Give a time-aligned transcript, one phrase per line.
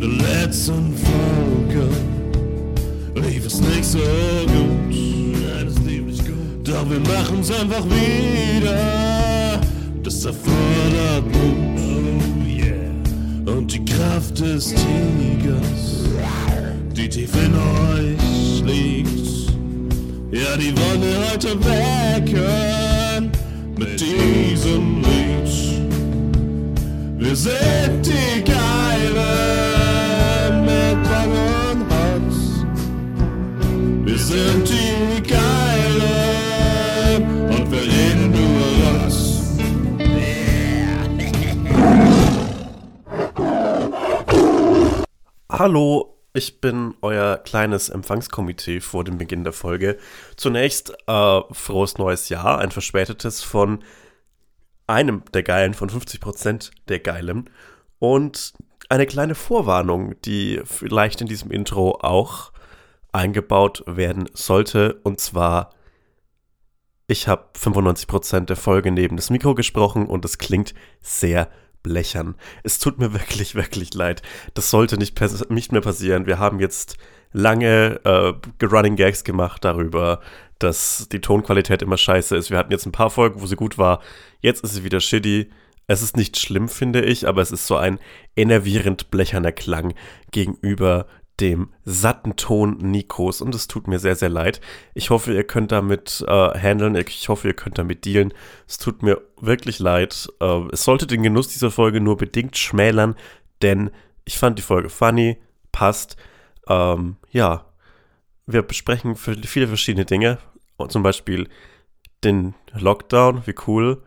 [0.00, 1.88] letzten Folge
[3.14, 4.90] lief es nicht so gut.
[4.90, 6.36] Nein, es lief nicht gut.
[6.64, 9.60] Doch wir machen's einfach wieder.
[10.02, 12.22] Das erfordert Mut.
[12.38, 13.54] Oh yeah.
[13.56, 16.04] Und die Kraft des Tigers,
[16.96, 19.26] die tief in euch liegt.
[20.32, 23.30] Ja, die wollen wir heute wecken
[23.78, 25.26] mit diesem Lied.
[27.18, 29.85] Wir sind die Geilen
[34.26, 36.02] sind die Geilen
[37.48, 39.36] und wir reden nur Rotz.
[45.48, 49.96] Hallo, ich bin euer kleines Empfangskomitee vor dem Beginn der Folge.
[50.34, 53.84] Zunächst äh, frohes neues Jahr, ein verspätetes von
[54.88, 57.48] einem der Geilen, von 50% der Geilen.
[58.00, 58.54] Und
[58.88, 62.50] eine kleine Vorwarnung, die vielleicht in diesem Intro auch
[63.16, 65.00] eingebaut werden sollte.
[65.02, 65.70] Und zwar,
[67.08, 71.48] ich habe 95% der Folge neben das Mikro gesprochen und es klingt sehr
[71.82, 72.36] blechern.
[72.62, 74.22] Es tut mir wirklich, wirklich leid.
[74.54, 75.18] Das sollte nicht,
[75.50, 76.26] nicht mehr passieren.
[76.26, 76.96] Wir haben jetzt
[77.32, 80.20] lange äh, Running Gags gemacht darüber,
[80.58, 82.50] dass die Tonqualität immer scheiße ist.
[82.50, 84.00] Wir hatten jetzt ein paar Folgen, wo sie gut war.
[84.40, 85.50] Jetzt ist sie wieder shitty.
[85.86, 88.00] Es ist nicht schlimm, finde ich, aber es ist so ein
[88.34, 89.94] enervierend blecherner Klang
[90.32, 91.06] gegenüber
[91.40, 94.60] dem satten Ton Nikos und es tut mir sehr, sehr leid.
[94.94, 98.32] Ich hoffe, ihr könnt damit äh, handeln, ich hoffe, ihr könnt damit dealen.
[98.66, 100.28] Es tut mir wirklich leid.
[100.40, 103.16] Äh, es sollte den Genuss dieser Folge nur bedingt schmälern,
[103.62, 103.90] denn
[104.24, 105.38] ich fand die Folge funny,
[105.72, 106.16] passt.
[106.68, 107.66] Ähm, ja,
[108.46, 110.38] wir besprechen viele verschiedene Dinge,
[110.88, 111.48] zum Beispiel
[112.24, 114.02] den Lockdown, wie cool,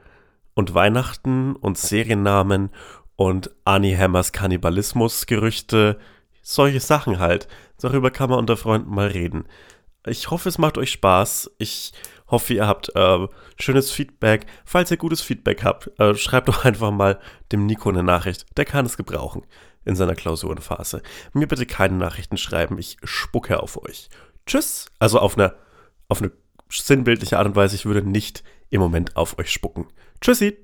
[0.53, 2.69] und Weihnachten und Seriennamen
[3.15, 5.99] und Annie Hammers Kannibalismus-Gerüchte,
[6.49, 7.47] solche Sachen halt.
[7.79, 9.45] Darüber kann man unter Freunden mal reden.
[10.05, 11.51] Ich hoffe, es macht euch Spaß.
[11.59, 11.93] Ich
[12.27, 13.27] hoffe, ihr habt äh,
[13.59, 14.45] schönes Feedback.
[14.65, 17.19] Falls ihr gutes Feedback habt, äh, schreibt doch einfach mal
[17.51, 18.45] dem Nico eine Nachricht.
[18.57, 19.45] Der kann es gebrauchen
[19.85, 21.03] in seiner Klausurenphase.
[21.33, 22.79] Mir bitte keine Nachrichten schreiben.
[22.79, 24.09] Ich spucke auf euch.
[24.45, 24.87] Tschüss.
[24.97, 25.55] Also auf eine,
[26.07, 26.31] auf eine
[26.69, 27.75] sinnbildliche Art und Weise.
[27.75, 29.87] Ich würde nicht im Moment auf euch spucken.
[30.19, 30.57] Tschüssi.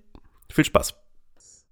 [0.51, 0.95] Viel Spaß.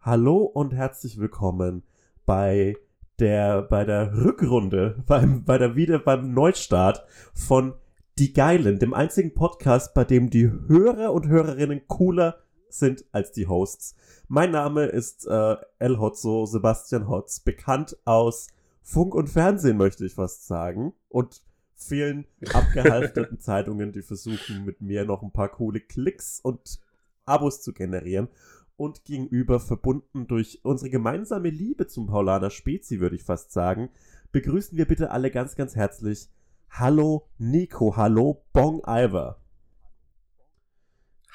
[0.01, 1.84] Hallo und herzlich willkommen
[2.25, 2.75] bei
[3.19, 7.74] der, bei der Rückrunde, beim, bei der wieder, beim Neustart von
[8.18, 12.38] Die Geilen, dem einzigen Podcast, bei dem die Hörer und Hörerinnen cooler
[12.69, 13.96] sind als die Hosts.
[14.28, 18.47] Mein Name ist äh, El Hotzo, Sebastian Hotz, bekannt aus
[18.81, 20.94] Funk und Fernsehen, möchte ich fast sagen.
[21.09, 21.41] Und
[21.75, 26.80] vielen abgehalfterten Zeitungen, die versuchen, mit mir noch ein paar coole Klicks und
[27.25, 28.28] Abos zu generieren
[28.75, 33.89] und gegenüber verbunden durch unsere gemeinsame Liebe zum Paulaner Spezi, würde ich fast sagen,
[34.31, 36.29] begrüßen wir bitte alle ganz, ganz herzlich.
[36.69, 39.39] Hallo Nico, hallo Bong Iver.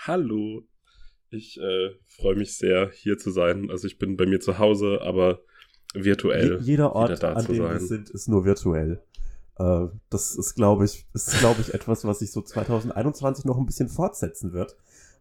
[0.06, 0.62] Hallo.
[1.30, 3.70] Ich äh, freue mich sehr, hier zu sein.
[3.70, 5.40] Also ich bin bei mir zu Hause, aber
[5.94, 6.58] virtuell.
[6.60, 7.72] Je jeder Ort, an dem sein.
[7.72, 9.02] wir sind, ist nur virtuell.
[9.58, 13.66] Äh, das ist, glaube ich, ist, glaube ich, etwas, was sich so 2021 noch ein
[13.66, 14.76] bisschen fortsetzen wird.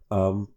[0.09, 0.47] Ähm,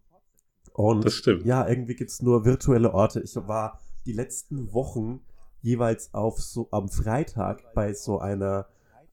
[0.73, 1.45] und das stimmt.
[1.45, 3.21] ja, irgendwie gibt es nur virtuelle Orte.
[3.21, 5.21] Ich war die letzten Wochen
[5.61, 8.67] jeweils auf so am Freitag bei so einer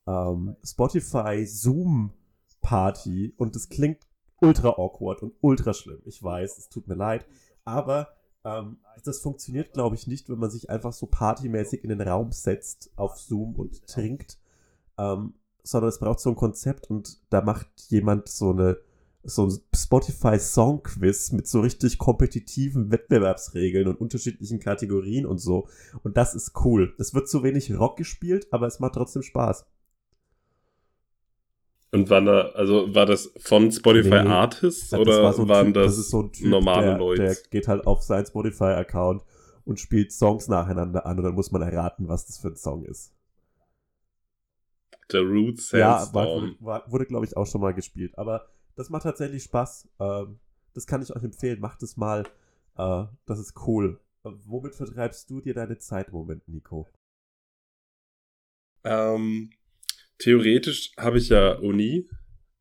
[0.06, 2.12] ähm, Spotify Zoom
[2.60, 4.06] Party und das klingt
[4.40, 6.00] ultra awkward und ultra schlimm.
[6.04, 7.26] Ich weiß, es tut mir leid,
[7.64, 8.08] aber
[8.44, 12.32] ähm, das funktioniert, glaube ich, nicht, wenn man sich einfach so partymäßig in den Raum
[12.32, 14.38] setzt auf Zoom und trinkt,
[14.96, 18.78] ähm, sondern es braucht so ein Konzept und da macht jemand so eine
[19.24, 25.68] so ein Spotify Song Quiz mit so richtig kompetitiven Wettbewerbsregeln und unterschiedlichen Kategorien und so.
[26.02, 26.94] Und das ist cool.
[26.98, 29.66] Es wird zu wenig Rock gespielt, aber es macht trotzdem Spaß.
[31.90, 35.66] Und waren da, also war das von Spotify nee, Artists ja, oder war so waren
[35.66, 37.22] typ, das, das so typ, normale der, Leute?
[37.22, 39.22] Der geht halt auf sein Spotify-Account
[39.64, 42.84] und spielt Songs nacheinander an und dann muss man erraten, was das für ein Song
[42.84, 43.14] ist.
[45.10, 45.78] The Root Sandstorm.
[45.80, 48.18] Ja, war, wurde, wurde glaube ich, auch schon mal gespielt.
[48.18, 48.46] Aber
[48.78, 49.88] das macht tatsächlich Spaß.
[49.98, 50.38] Ähm,
[50.72, 51.60] das kann ich euch empfehlen.
[51.60, 52.24] Macht es mal.
[52.76, 54.00] Äh, das ist cool.
[54.24, 56.88] Äh, womit vertreibst du dir deine Zeit im Moment, Nico?
[58.84, 59.50] Ähm,
[60.18, 62.08] theoretisch habe ich ja Uni.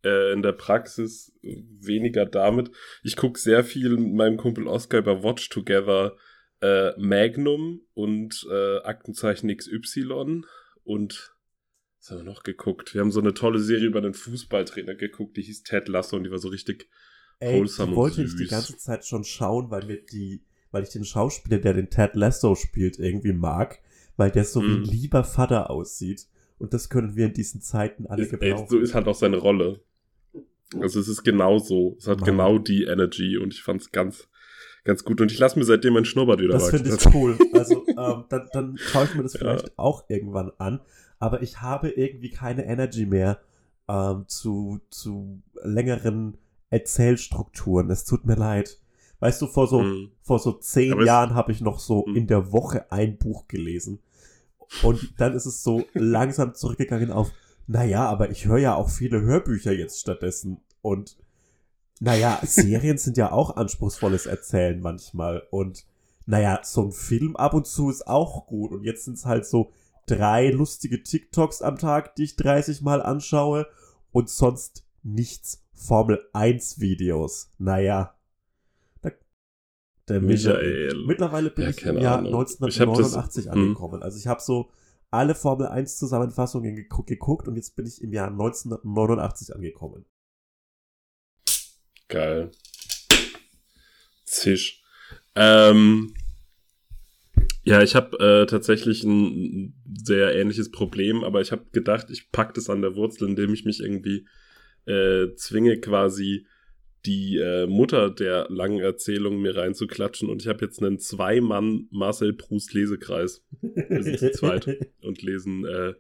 [0.03, 2.71] Äh, in der Praxis weniger damit.
[3.03, 6.15] Ich gucke sehr viel mit meinem Kumpel Oscar über Watch Together
[6.61, 10.41] äh, Magnum und äh, Aktenzeichen XY
[10.83, 11.36] und
[11.99, 12.94] was haben wir noch geguckt?
[12.94, 16.23] Wir haben so eine tolle Serie über den Fußballtrainer geguckt, die hieß Ted Lasso und
[16.23, 16.89] die war so richtig
[17.39, 20.41] Ey, wholesome die wollte ich die ganze Zeit schon schauen, weil mir die,
[20.71, 23.79] weil ich den Schauspieler, der den Ted Lasso spielt, irgendwie mag.
[24.19, 24.85] weil der so wie ein Mhm.
[24.85, 26.25] lieber Vater aussieht.
[26.57, 28.67] Und das können wir in diesen Zeiten alle Ist, ey, gebrauchen.
[28.67, 29.79] so ist halt auch seine Rolle.
[30.81, 31.95] Also es ist genau so.
[31.99, 32.25] Es hat Mann.
[32.31, 34.27] genau die Energy und ich fand's ganz,
[34.85, 35.21] ganz gut.
[35.21, 37.38] Und ich lasse mir seitdem mein Schnurrbart wieder Das finde ich cool.
[37.53, 39.39] Also ähm, dann, dann schaue ich mir das Ja.
[39.39, 40.81] vielleicht auch irgendwann an.
[41.19, 43.39] Aber ich habe irgendwie keine Energy mehr
[43.89, 46.37] ähm, zu, zu längeren
[46.69, 47.89] Erzählstrukturen.
[47.89, 48.79] Es tut mir leid.
[49.19, 50.11] Weißt du, vor so, Mhm.
[50.21, 52.15] vor so zehn Aber Jahren habe ich noch so Mhm.
[52.15, 53.99] in der Woche ein Buch gelesen.
[54.83, 57.31] Und dann ist es so langsam zurückgegangen auf,
[57.67, 60.59] naja, aber ich höre ja auch viele Hörbücher jetzt stattdessen.
[60.81, 61.17] Und
[61.99, 65.43] naja, Serien sind ja auch anspruchsvolles Erzählen manchmal.
[65.51, 65.85] Und
[66.25, 68.71] naja, so ein Film ab und zu ist auch gut.
[68.71, 69.71] Und jetzt sind es halt so
[70.07, 73.68] drei lustige TikToks am Tag, die ich 30 Mal anschaue.
[74.12, 77.51] Und sonst nichts Formel 1 Videos.
[77.59, 78.15] Naja.
[79.01, 79.12] Da,
[80.07, 80.56] der Michael.
[80.88, 81.06] Michael.
[81.06, 82.33] Mittlerweile bin Ja, ich im Jahr Ahnung.
[82.33, 83.68] 1989 Ich hab das- hm.
[83.69, 84.01] angekommen.
[84.01, 84.71] Also ich habe so
[85.12, 90.06] alle Formel 1 Zusammenfassungen geguckt, geguckt und jetzt bin ich im Jahr 1989 angekommen.
[92.07, 92.51] Geil.
[94.25, 94.83] Zisch.
[95.36, 96.13] Ähm,
[97.67, 102.53] ja, ich habe äh, tatsächlich ein sehr ähnliches Problem, aber ich habe gedacht, ich pack
[102.53, 104.25] das an der Wurzel, indem ich mich irgendwie
[104.85, 106.45] äh, zwinge, quasi
[107.05, 110.29] die äh, Mutter der langen Erzählung mir reinzuklatschen.
[110.29, 113.45] Und ich habe jetzt einen Zwei-Mann Marcel Proust Lesekreis.
[113.61, 114.67] Wir sind zu zweit
[115.01, 115.93] und lesen äh,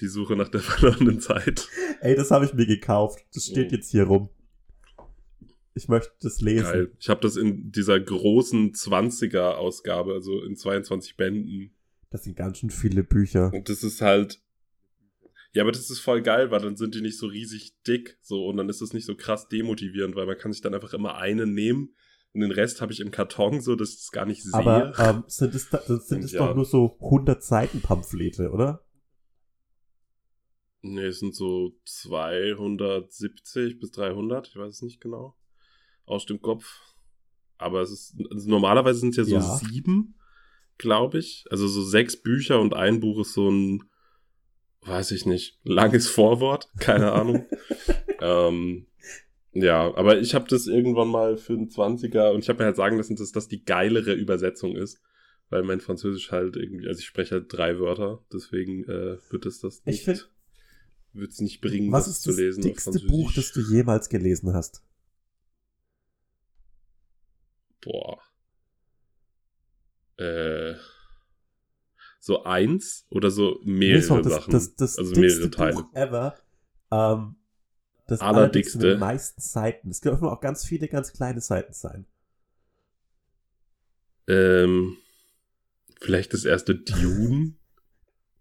[0.00, 1.68] die Suche nach der verlorenen Zeit.
[2.00, 3.18] Ey, das habe ich mir gekauft.
[3.34, 3.74] Das steht Oh.
[3.76, 4.28] jetzt hier rum.
[5.74, 6.62] Ich möchte das lesen.
[6.64, 6.92] Geil.
[6.98, 11.74] Ich habe das in dieser großen 20er-Ausgabe, also in 22 Bänden.
[12.10, 13.52] Das sind ganz schön viele Bücher.
[13.52, 14.40] Und das ist halt.
[15.52, 18.46] Ja, aber das ist voll geil, weil dann sind die nicht so riesig dick, so
[18.46, 21.16] und dann ist es nicht so krass demotivierend, weil man kann sich dann einfach immer
[21.16, 21.94] eine nehmen
[22.32, 24.52] und den Rest habe ich im Karton, so dass ich es gar nicht sehe.
[24.54, 26.48] Aber ähm, sind es, sind es Ja.
[26.48, 28.84] doch nur so 100 Seiten Pamphlete, oder?
[30.82, 35.36] nee, es sind so 270 bis 300, ich weiß es nicht genau.
[36.06, 36.64] Aus dem Kopf.
[37.58, 39.56] Aber es ist, also normalerweise sind es ja so Ja.
[39.58, 40.14] sieben,
[40.78, 41.44] glaube ich.
[41.50, 43.84] Also so sechs Bücher und ein Buch ist so ein,
[44.82, 47.46] weiß ich nicht, langes Vorwort, keine Ahnung.
[48.20, 48.86] ähm,
[49.52, 52.76] ja, aber ich habe das irgendwann mal für einen 20er und ich habe mir halt
[52.76, 55.00] sagen lassen, dass das die geilere Übersetzung ist.
[55.50, 59.60] Weil mein Französisch halt irgendwie, also ich spreche halt drei Wörter, deswegen äh, wird es
[59.60, 60.30] das Ich nicht,
[61.12, 62.60] wird es nicht bringen, Was das ist zu das lesen.
[62.62, 63.10] auf dickste Französisch.
[63.10, 64.82] Buch, das du jemals gelesen hast?
[67.84, 68.18] Boah.
[70.16, 70.74] Äh,
[72.20, 74.52] so eins oder so mehrere das, Sachen?
[74.52, 75.74] Das, das also mehrere Teile.
[75.74, 76.34] Buch ever.
[76.90, 77.36] Ähm,
[78.06, 78.78] das Allerdickste.
[78.78, 79.90] mit den meisten Seiten.
[79.90, 82.06] Es dürfen auch ganz viele ganz kleine Seiten sein.
[84.26, 84.96] Ähm,
[86.00, 87.54] vielleicht das erste Dune.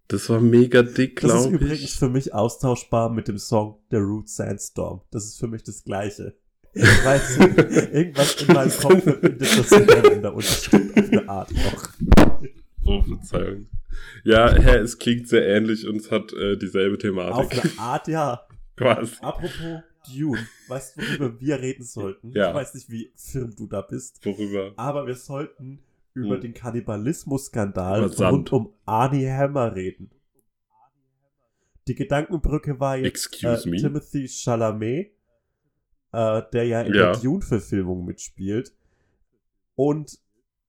[0.08, 1.96] Das war mega dick, Das ist glaube übrigens ich.
[1.96, 5.02] für mich austauschbar mit dem Song The Root Sandstorm.
[5.12, 6.38] Das ist für mich das Gleiche.
[6.76, 11.90] Weil es- irgendwas in meinem Kopf verbindet das und das stimmt auf eine Art auch.
[12.86, 13.68] Oh, Verzeihung.
[14.24, 17.64] Ja, hä, es klingt sehr ähnlich und es hat äh, dieselbe Auf Thematik.
[17.64, 18.42] eine Art, ja.
[18.76, 19.16] Quasi.
[19.22, 19.52] Apropos
[20.12, 22.32] Dune, weißt du, worüber wir reden sollten?
[22.34, 22.50] Ja.
[22.50, 24.74] Ich weiß nicht, wie firm du da bist, Worüber?
[24.76, 25.80] aber wir sollten
[26.16, 26.42] über Hm.
[26.42, 30.10] den Kannibalismus-Skandal rund um Arnie Hammer reden.
[31.88, 33.78] Die Gedankenbrücke war jetzt äh.
[33.78, 35.12] Timothy Chalamet,
[36.14, 37.12] äh, der ja in Ja.
[37.12, 38.74] der Dune-Verfilmung mitspielt.
[39.76, 40.20] Und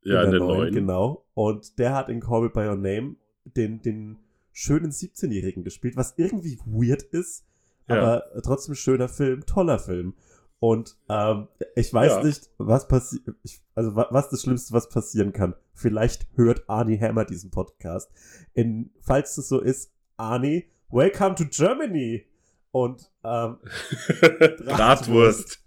[0.02, 0.74] Ja, in der neuen.
[0.74, 1.24] genau.
[1.34, 4.18] Und der hat in Call Me By Your Name den, den
[4.52, 7.44] schönen 17-Jährigen gespielt, was irgendwie weird ist,
[7.88, 7.96] Ja.
[8.00, 10.14] aber trotzdem schöner Film, toller Film.
[10.60, 12.22] Und ähm, ich weiß Ja.
[12.22, 13.22] nicht, was passiert,
[13.74, 15.54] also wa was das Schlimmste, was passieren kann.
[15.74, 18.10] Vielleicht hört Arnie Hammer diesen Podcast.
[18.54, 22.24] In, falls das so ist, Arnie, welcome to Germany!
[22.74, 23.58] Und ähm,
[24.66, 25.62] Bratwurst.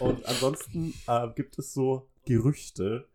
[0.00, 3.08] und ansonsten äh, gibt es so Gerüchte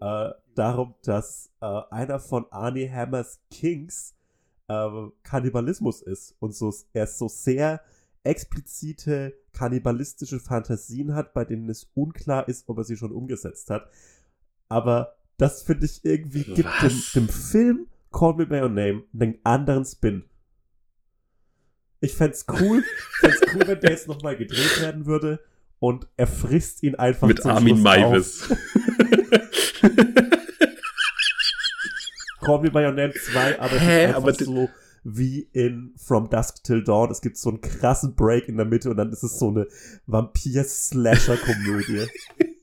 [0.00, 4.14] äh, darum, dass äh, einer von Arnie Hammers Kings
[4.68, 4.88] äh,
[5.22, 7.82] Kannibalismus ist und so er so sehr
[8.24, 13.90] explizite kannibalistische Fantasien hat, bei denen es unklar ist, ob er sie schon umgesetzt hat.
[14.70, 19.38] Aber das finde ich irgendwie gibt dem, dem Film Call Me By Your Name einen
[19.44, 20.24] anderen Spin.
[22.00, 22.82] Ich fänd's cool,
[23.20, 25.40] fänd's cool, wenn der jetzt nochmal gedreht werden würde
[25.80, 28.48] und er frisst ihn einfach Mit zum Armin Schluss Maivis.
[32.40, 34.70] Call Me By Your Name 2, aber es Hä, ist einfach aber so
[35.04, 37.10] wie in From Dusk Till Dawn.
[37.10, 39.66] Es gibt so einen krassen Break in der Mitte und dann ist es so eine
[40.06, 42.06] Vampir-Slasher-Komödie.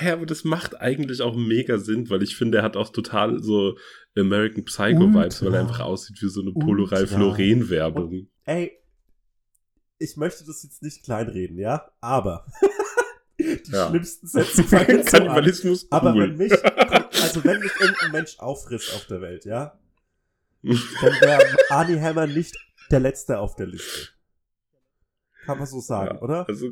[0.00, 3.42] hä, aber das macht eigentlich auch mega Sinn, weil ich finde, er hat auch total
[3.42, 3.76] so
[4.16, 5.24] American Psycho Ultra.
[5.24, 6.96] Vibes, weil er einfach aussieht wie so eine Polo Ultra.
[6.96, 8.28] Ralph Lauren Werbung.
[8.44, 8.78] Ey,
[9.98, 11.90] ich möchte das jetzt nicht kleinreden, ja?
[12.00, 12.46] Aber
[13.40, 13.88] die Ja.
[13.88, 15.04] schlimmsten Sätze fangen so an.
[15.24, 15.88] Kannibalismus cool.
[15.90, 19.78] Aber wenn mich, also wenn mich irgendein Mensch auffrisst auf der Welt, ja,
[20.62, 20.72] dann
[21.20, 22.56] wäre Arnie Hammer nicht
[22.90, 24.08] der Letzte auf der Liste.
[25.44, 26.48] Kann man so sagen, Ja, oder?
[26.48, 26.70] Also,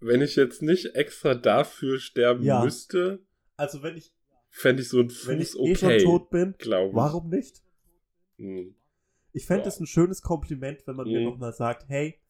[0.00, 2.62] wenn ich jetzt nicht extra dafür sterben Ja.
[2.64, 3.20] müsste,
[3.56, 4.12] Also wenn ich,
[4.48, 5.74] fände ich so ein wenn Fuß ich eh okay.
[5.76, 6.94] schon tot bin, glaube ich.
[6.96, 7.62] warum nicht?
[8.38, 8.74] Hm.
[9.32, 9.68] Ich fände Ja.
[9.68, 11.26] es ein schönes Kompliment, wenn man mir Mhm.
[11.26, 12.20] nochmal sagt, hey,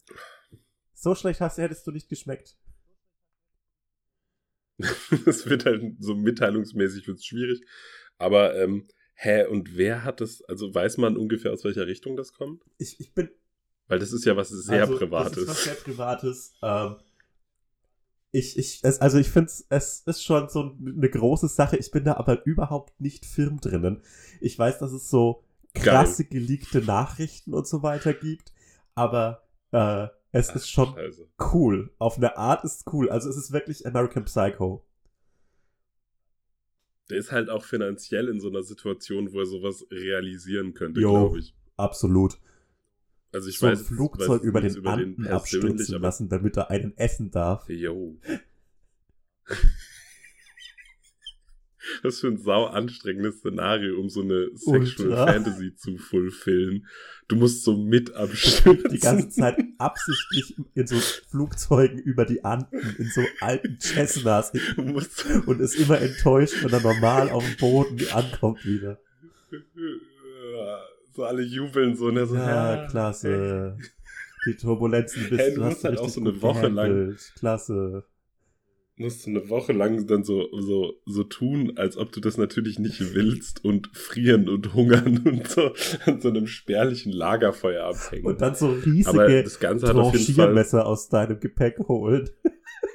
[0.95, 2.57] so schlecht hast, hättest du nicht geschmeckt.
[5.27, 7.61] Es wird halt so mitteilungsmäßig wird's schwierig.
[8.19, 12.33] Aber, ähm, hä, und wer hat das, also weiß man ungefähr aus welcher Richtung das
[12.33, 12.65] kommt?
[12.79, 13.31] Ich, ich bin
[13.89, 15.33] Weil das ist ja was sehr also, Privates.
[15.33, 16.55] Das ist was sehr Privates.
[16.62, 16.97] Ähm,
[18.33, 21.77] ich, ich, es, also ich finde es ist schon so eine große Sache.
[21.77, 24.03] Ich bin da aber überhaupt nicht firm drinnen.
[24.41, 25.43] Ich weiß, dass es so
[25.75, 28.53] krasse geleakte Nachrichten und so weiter gibt,
[28.95, 31.29] aber äh, es Ach, ist schon Scheiße.
[31.53, 31.93] cool.
[31.99, 33.11] Auf eine Art ist es cool.
[33.11, 34.87] Also es ist wirklich American Psycho.
[37.09, 41.41] Der ist halt auch finanziell in so einer Situation, wo er sowas realisieren könnte, glaube
[41.41, 41.57] ich.
[41.77, 42.39] Absolut.
[43.33, 46.71] Also ich so ein weiß, Flugzeug weiß über den über Anden abstürzen lassen, damit er
[46.71, 47.69] einen essen darf.
[47.69, 48.19] Jo.
[52.03, 55.27] Was für ein sau anstrengendes Szenario, um so eine Sexual Ultra.
[55.27, 56.87] Fantasy zu fulfillen.
[57.29, 58.91] Du musst so mit abstürzen.
[58.91, 65.61] die ganze Zeit absichtlich in so Flugzeugen über die Anden, in so alten Cessnas und
[65.61, 69.01] ist immer enttäuscht, wenn er normal auf dem Boden ankommt wieder.
[71.12, 72.26] so alle jubeln so, ne?
[72.26, 73.76] So, Ja, klasse.
[74.47, 77.17] Die Turbulenzen bist Hey, du du hast musst halt auch so eine Woche lang-.
[77.38, 78.05] Klasse.
[78.97, 82.79] musst du eine Woche lang dann so, so, so tun, als ob du das natürlich
[82.79, 85.73] nicht willst und frieren und hungern und so
[86.07, 88.26] an so einem spärlichen Lagerfeuer abhängen.
[88.26, 91.79] Und dann so Aber riesige das Ganze hat auf jeden Fall Tranchiermesser aus deinem Gepäck
[91.81, 92.29] holen.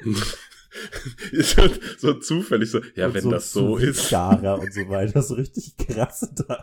[1.32, 4.88] ist halt so zufällig so, ja, und wenn so das so ist, Gara und so
[4.90, 5.22] weiter.
[5.22, 6.62] So richtig krasse da.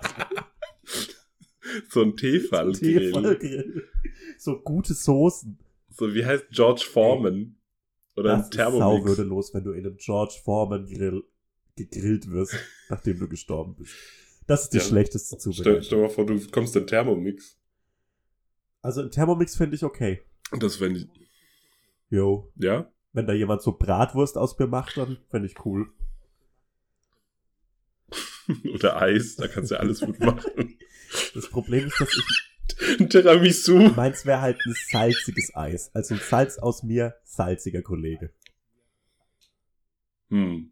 [1.89, 3.13] So ein Tefal-Grill.
[3.13, 3.89] Tefalgrill.
[4.39, 5.59] So gute Soßen.
[5.91, 7.57] So, wie heißt George Foreman?
[8.17, 9.05] Oder Das ein ist Thermomix.
[9.07, 11.23] würdelos, wenn du in einem George Foreman Grill
[11.77, 12.55] gegrillt wirst,
[12.91, 13.95] nachdem du gestorben bist.
[14.47, 14.83] Das ist die Ja.
[14.85, 15.83] schlechteste Stell, Zubereitung.
[15.83, 17.59] stell mal vor, du kommst in Thermomix.
[18.83, 20.21] Also ein Thermomix finde ich okay.
[20.59, 21.09] Das fände ich,
[22.11, 22.53] Jo.
[22.57, 22.91] ja?
[23.15, 25.89] Wenn da jemand so Bratwurst aus mir macht, dann finde ich cool.
[28.75, 30.77] Oder Eis, da kannst du ja alles gut machen.
[31.35, 33.79] Das Problem ist, dass ich, Ein Tiramisu.
[33.97, 35.91] meins wäre halt ein salziges Eis.
[35.95, 38.33] Also ein Salz aus mir, salziger Kollege.
[40.31, 40.71] Hm.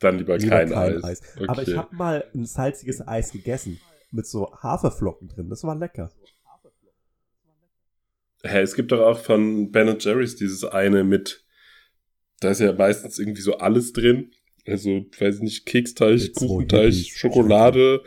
[0.00, 1.22] Dann lieber, Lieber kein, kein Eis.
[1.36, 1.46] Okay.
[1.48, 3.80] Aber ich habe mal ein salziges Eis gegessen.
[4.12, 5.48] Mit so Haferflocken drin.
[5.48, 6.10] Das war lecker.
[8.42, 11.44] Hä, es gibt doch auch von Ben Jerry's dieses eine mit,
[12.40, 14.30] da ist ja meistens irgendwie so alles drin.
[14.66, 16.94] Also, weiß ich nicht, Keksteig, so Kuchenteig.
[16.94, 18.02] Schokolade.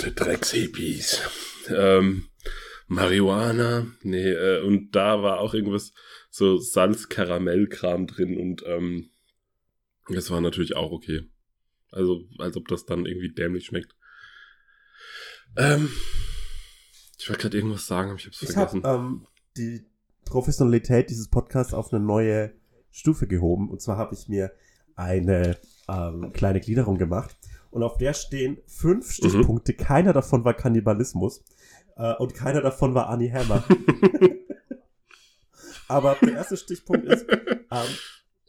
[0.00, 1.22] Die Dreckshippies.
[1.68, 2.26] Ähm,
[2.86, 3.86] Marihuana.
[4.02, 5.92] Nee, äh, und da war auch irgendwas
[6.30, 9.10] so Salz-Karamell-Kram drin und ähm,
[10.08, 11.28] das war natürlich auch okay.
[11.90, 13.94] Also, als ob das dann irgendwie dämlich schmeckt.
[15.56, 15.90] Ähm,
[17.18, 18.82] ich wollte gerade irgendwas sagen, aber ich hab's Ich habe vergessen.
[19.04, 19.84] ähm, die
[20.24, 22.54] Professionalität dieses Podcasts auf eine neue
[22.90, 23.70] Stufe gehoben.
[23.70, 24.52] Und zwar habe ich mir
[24.96, 25.58] eine
[25.88, 27.36] ähm, kleine Gliederung gemacht.
[27.72, 29.12] Und auf der stehen fünf Mhm.
[29.30, 29.74] Stichpunkte.
[29.74, 31.42] Keiner davon war Kannibalismus.
[31.96, 33.64] Äh, und keiner davon war Annie Hammer.
[35.88, 37.86] Aber der erste Stichpunkt ist, ähm,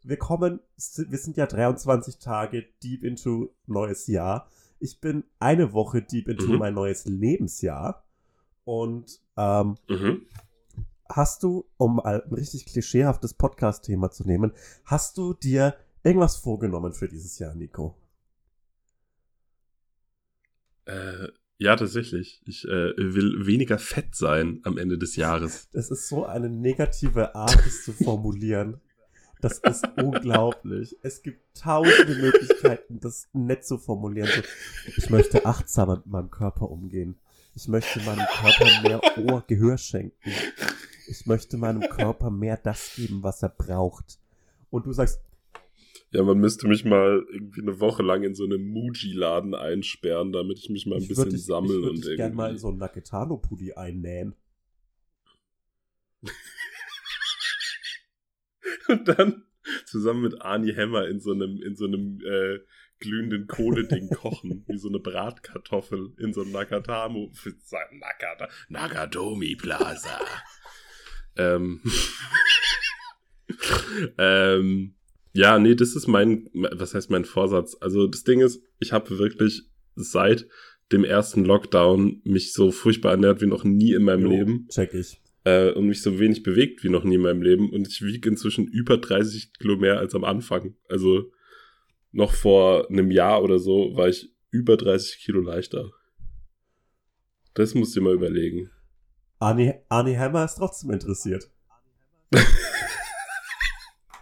[0.03, 4.49] wir kommen, wir sind ja 23 Tage deep into neues Jahr.
[4.79, 6.59] Ich bin eine Woche deep into Mhm.
[6.59, 8.03] mein neues Lebensjahr.
[8.65, 10.25] Und ähm, mhm.
[11.09, 14.53] hast du, um ein richtig klischeehaftes Podcast-Thema zu nehmen,
[14.85, 17.95] hast du dir irgendwas vorgenommen für dieses Jahr, Nico?
[20.85, 22.41] Äh, ja, tatsächlich.
[22.45, 25.69] Ich äh, will weniger fett sein am Ende des Jahres.
[25.73, 28.81] Das ist so eine negative Art, es zu formulieren.
[29.41, 30.97] Das ist unglaublich.
[31.01, 34.29] Es gibt tausende Möglichkeiten, das nett zu formulieren.
[34.29, 34.41] So,
[34.97, 37.17] ich möchte achtsamer mit meinem Körper umgehen.
[37.55, 40.31] Ich möchte meinem Körper mehr Ohr, Gehör schenken.
[41.07, 44.17] Ich möchte meinem Körper mehr das geben, was er braucht.
[44.69, 45.19] Und du sagst,
[46.13, 50.59] Ja, man müsste mich mal irgendwie eine Woche lang in so einem Muji-Laden einsperren, damit
[50.59, 52.17] ich mich mal ein ich bisschen würde dich, sammle ich und dich irgendwie.
[52.17, 54.35] gern mal in so einen Naketano-Pulli einnähen.
[58.87, 59.45] Und dann
[59.85, 62.59] zusammen mit Arnie Hammer in so einem, in so einem äh,
[62.99, 67.31] glühenden Kohleding kochen, wie so eine Bratkartoffel in so einem Nakatamo,
[67.91, 70.19] Nakata, Nakatomi Plaza.
[71.37, 71.81] ähm,
[74.17, 74.95] ähm,
[75.33, 77.75] ja, nee, das ist mein, was heißt mein Vorsatz?
[77.81, 79.63] Also das Ding ist, ich habe wirklich
[79.95, 80.47] seit
[80.91, 84.93] dem ersten Lockdown mich so furchtbar ernährt wie noch nie in meinem Jo, Leben Check
[84.93, 85.19] ich.
[85.43, 87.71] äh, und mich so wenig bewegt wie noch nie in meinem Leben.
[87.71, 90.75] Und ich wiege inzwischen über 30 Kilo mehr als am Anfang.
[90.87, 91.31] Also
[92.11, 95.91] noch vor einem Jahr oder so war ich über 30 Kilo leichter.
[97.55, 98.69] Das musst du dir mal überlegen.
[99.39, 101.49] Arnie, Arnie Hammer ist trotzdem interessiert.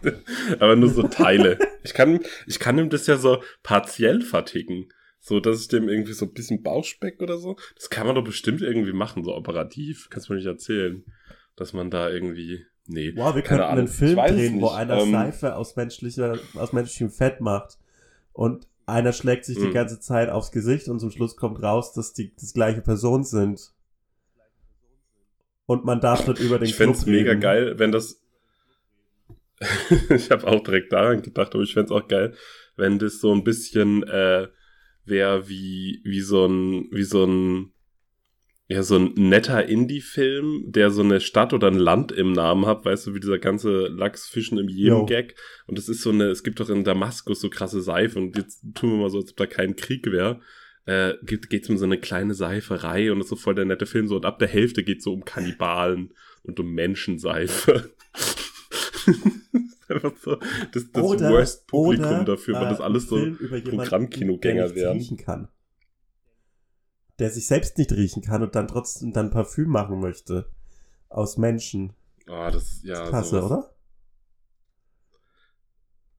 [0.58, 1.58] Aber nur so Teile.
[1.84, 4.88] Ich kann, ich kann ihm das ja so partiell verticken.
[5.20, 7.56] So, dass ich dem irgendwie so ein bisschen Bauchspeck oder so.
[7.76, 10.08] Das kann man doch bestimmt irgendwie machen, so operativ.
[10.10, 11.04] Kannst du mir nicht erzählen.
[11.54, 12.64] Dass man da irgendwie.
[12.88, 13.12] Nee.
[13.14, 13.78] Wow, wir könnten Ahnung.
[13.80, 17.78] einen Film es drehen, wo einer Ähm, Seife aus, menschlicher, aus menschlichem Fett macht
[18.32, 19.72] und einer schlägt sich die Mhm.
[19.74, 23.72] ganze Zeit aufs Gesicht und zum Schluss kommt raus, dass die das gleiche Person sind.
[25.66, 28.21] Und man darf dort über den Ich fänd's Club mega geil, wenn das.
[30.10, 32.34] ich habe auch direkt daran gedacht, aber ich fänd's auch geil,
[32.76, 34.48] wenn das so ein bisschen äh,
[35.04, 37.72] wäre wie, wie so ein, wie so ein,
[38.68, 42.84] ja, so ein netter Indie-Film, der so eine Stadt oder ein Land im Namen hat,
[42.84, 44.68] weißt du, wie dieser ganze Lachsfischen im.
[44.68, 45.34] Jemen-Gag.
[45.66, 48.62] Und das ist so eine, es gibt doch in Damaskus so krasse Seife und jetzt
[48.74, 50.40] tun wir mal so, als ob da kein Krieg wäre.
[50.84, 53.86] Äh, geht, geht's um so eine kleine Seiferei und das ist so voll der nette
[53.86, 57.92] Film, so und ab der Hälfte geht's so um Kannibalen und um Menschenseife.
[59.88, 60.36] Einfach so,
[60.72, 64.96] das, das oder, Worst Publikum dafür, weil äh, das alles ein so Programmkinogänger wären.
[64.96, 65.48] riechen kann.
[67.18, 70.50] Der sich selbst nicht riechen kann und dann trotzdem dann Parfüm machen möchte.
[71.08, 71.92] Aus Menschen.
[72.26, 73.44] Ah, das ist ja Klasse, sowas.
[73.50, 73.68] oder?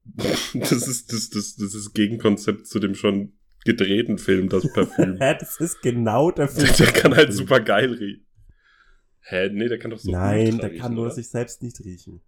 [0.53, 3.33] Das ist das, das, das ist Gegenkonzept zu dem schon
[3.65, 5.17] gedrehten Film, das Parfüm.
[5.19, 6.67] Hä, das ist genau der Film.
[6.67, 8.25] der, der kann halt super geil riechen.
[9.21, 11.15] Hä, nee, der kann doch so Nein, der riechen, kann nur oder?
[11.15, 12.21] sich selbst nicht riechen.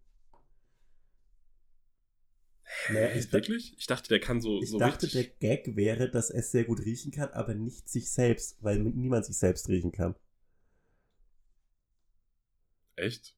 [2.89, 3.76] Naja, ich, Echt, wirklich?
[3.78, 5.24] Ich dachte, der kann so, ich so dachte, der.
[5.24, 9.38] Gag wäre, dass er sehr gut riechen kann, aber nicht sich selbst, weil niemand sich
[9.38, 10.15] selbst riechen kann.
[12.95, 13.36] Echt?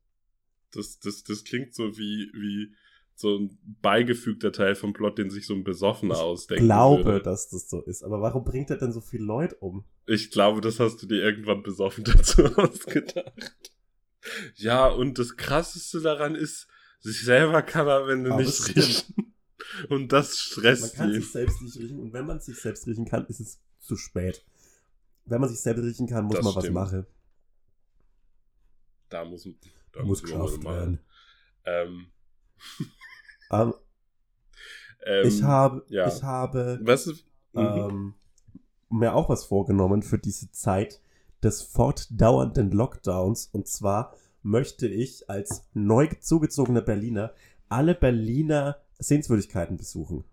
[0.71, 2.75] Das, das, das klingt so wie, wie
[3.15, 7.23] so ein beigefügter Teil vom Plot, den sich so ein Besoffener Ich ausdenken glaube, würde.
[7.23, 8.03] dass das so ist.
[8.03, 9.85] Aber warum bringt er denn so viele Leute um?
[10.05, 13.71] Ich glaube, das hast du dir irgendwann besoffen dazu ausgedacht.
[14.55, 16.67] Ja, und das Krasseste daran ist,
[16.99, 19.33] sich selber kann er, wenn du Aber nicht es riechen.
[19.89, 21.21] Und das Man stresst kann ihn.
[21.21, 24.43] sich selbst nicht riechen und wenn man sich selbst riechen kann, ist es zu spät.
[25.25, 26.75] Wenn man sich selbst riechen kann, muss Das man was stimmt.
[26.75, 27.05] machen.
[29.09, 29.47] Da muss,
[29.91, 30.75] da muss muss man was geschafft machen.
[30.75, 30.99] werden.
[31.65, 32.07] Ähm,
[33.49, 33.73] Ähm,
[35.05, 36.07] ähm, ich habe, ja.
[36.09, 37.61] ich habe Was ist, mhm.
[37.61, 38.13] ähm,
[38.89, 40.99] mir auch was vorgenommen für diese Zeit
[41.43, 43.47] des fortdauernden Lockdowns.
[43.53, 47.33] Und zwar möchte ich als neu zugezogener Berliner
[47.69, 50.23] alle Berliner Sehenswürdigkeiten besuchen.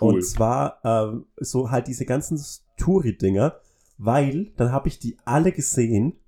[0.00, 0.14] cool.
[0.14, 2.40] Und zwar ähm, so halt diese ganzen
[2.76, 3.60] Touri-Dinger,
[3.98, 6.18] weil dann habe ich die alle gesehen,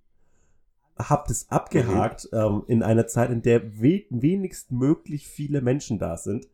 [0.97, 6.17] habe das abgehakt ähm, in einer Zeit, in der we wenigst möglich viele Menschen da
[6.17, 6.49] sind.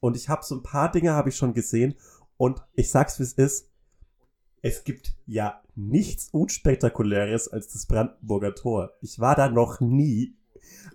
[0.00, 1.94] Und ich habe so ein paar Dinge habe ich schon gesehen
[2.36, 3.68] und ich sag's wie es ist.
[4.62, 8.92] Es gibt ja nichts unspektakuläres als das Brandenburger Tor.
[9.00, 10.36] Ich war da noch nie,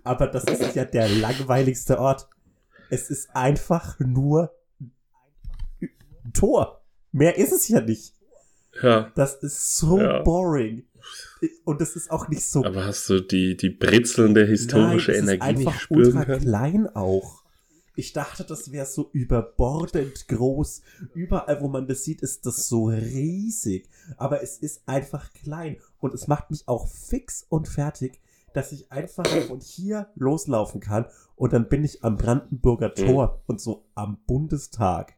[0.04, 2.28] aber das ist ja der langweiligste Ort.
[2.90, 4.52] Es ist einfach nur
[5.80, 6.82] ein Tor.
[7.12, 8.14] Mehr ist es ja nicht.
[8.82, 10.22] ja, Das ist so Ja.
[10.22, 10.84] boring.
[11.64, 15.28] Und das ist auch nicht so aber hast du die, die britzelnde historische Nein, es
[15.28, 16.40] Energie ist nicht einfach spüren ultra können?
[16.42, 17.42] klein auch.
[17.96, 20.82] Ich dachte, das wäre so überbordend groß.
[21.14, 23.88] Überall, wo man das sieht, ist das so riesig.
[24.16, 25.78] Aber es ist einfach klein.
[25.98, 28.20] Und es macht mich auch fix und fertig,
[28.58, 31.06] dass ich einfach von hier loslaufen kann.
[31.36, 33.06] Und dann bin ich am Brandenburger Mhm.
[33.06, 35.14] Tor und so am Bundestag.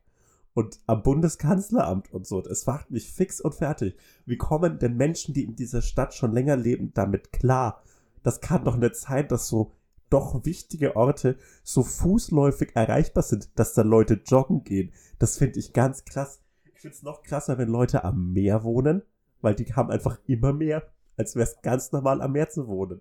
[0.53, 2.45] Und am Bundeskanzleramt und so.
[2.45, 3.97] Es macht mich fix und fertig.
[4.27, 7.83] Wie kommen denn Menschen, die in dieser Stadt schon länger leben, damit klar?
[8.23, 9.73] Das kann doch nicht sein, dass so
[10.11, 14.93] doch wichtige Orte so fußläufig erreichbar sind, dass da Leute joggen gehen.
[15.19, 16.43] Das finde ich ganz krass.
[16.75, 19.01] Ich finde es noch krasser, wenn Leute am Meer wohnen,
[19.41, 20.83] weil die haben einfach immer mehr,
[21.17, 23.01] als wäre es ganz normal am Meer zu wohnen.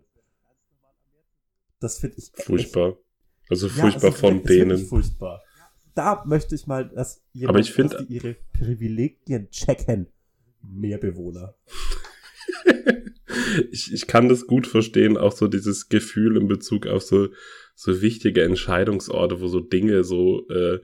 [1.80, 2.98] Das finde ich echt- Furchtbar.
[3.50, 4.78] Also Ja, furchtbar es ist von denen.
[4.86, 5.42] Furchtbar.
[5.96, 10.08] Da möchte ich mal, dass jemand, Aber ich find- dass die ihre Privilegien checken.
[10.62, 11.56] Meerbewohner.
[13.72, 17.30] ich, ich kann das gut verstehen, auch so dieses Gefühl in Bezug auf so,
[17.76, 20.80] so wichtige Entscheidungsorte, wo so Dinge so, äh,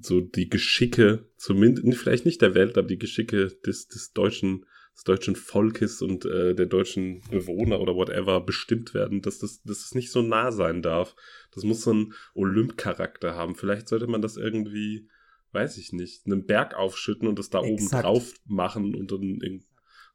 [0.00, 5.04] so die Geschicke, zumindest, vielleicht nicht der Welt, aber die Geschicke des, des deutschen, des
[5.04, 9.94] deutschen Volkes und äh, der deutschen Bewohner oder whatever bestimmt werden, dass das, dass das
[9.94, 11.16] nicht so nah sein darf.
[11.52, 13.56] Das muss so einen Olymp-Charakter haben.
[13.56, 15.08] Vielleicht sollte man das irgendwie,
[15.52, 18.04] weiß ich nicht, einen Berg aufschütten und das da oben Exakt.
[18.04, 19.64] drauf machen und dann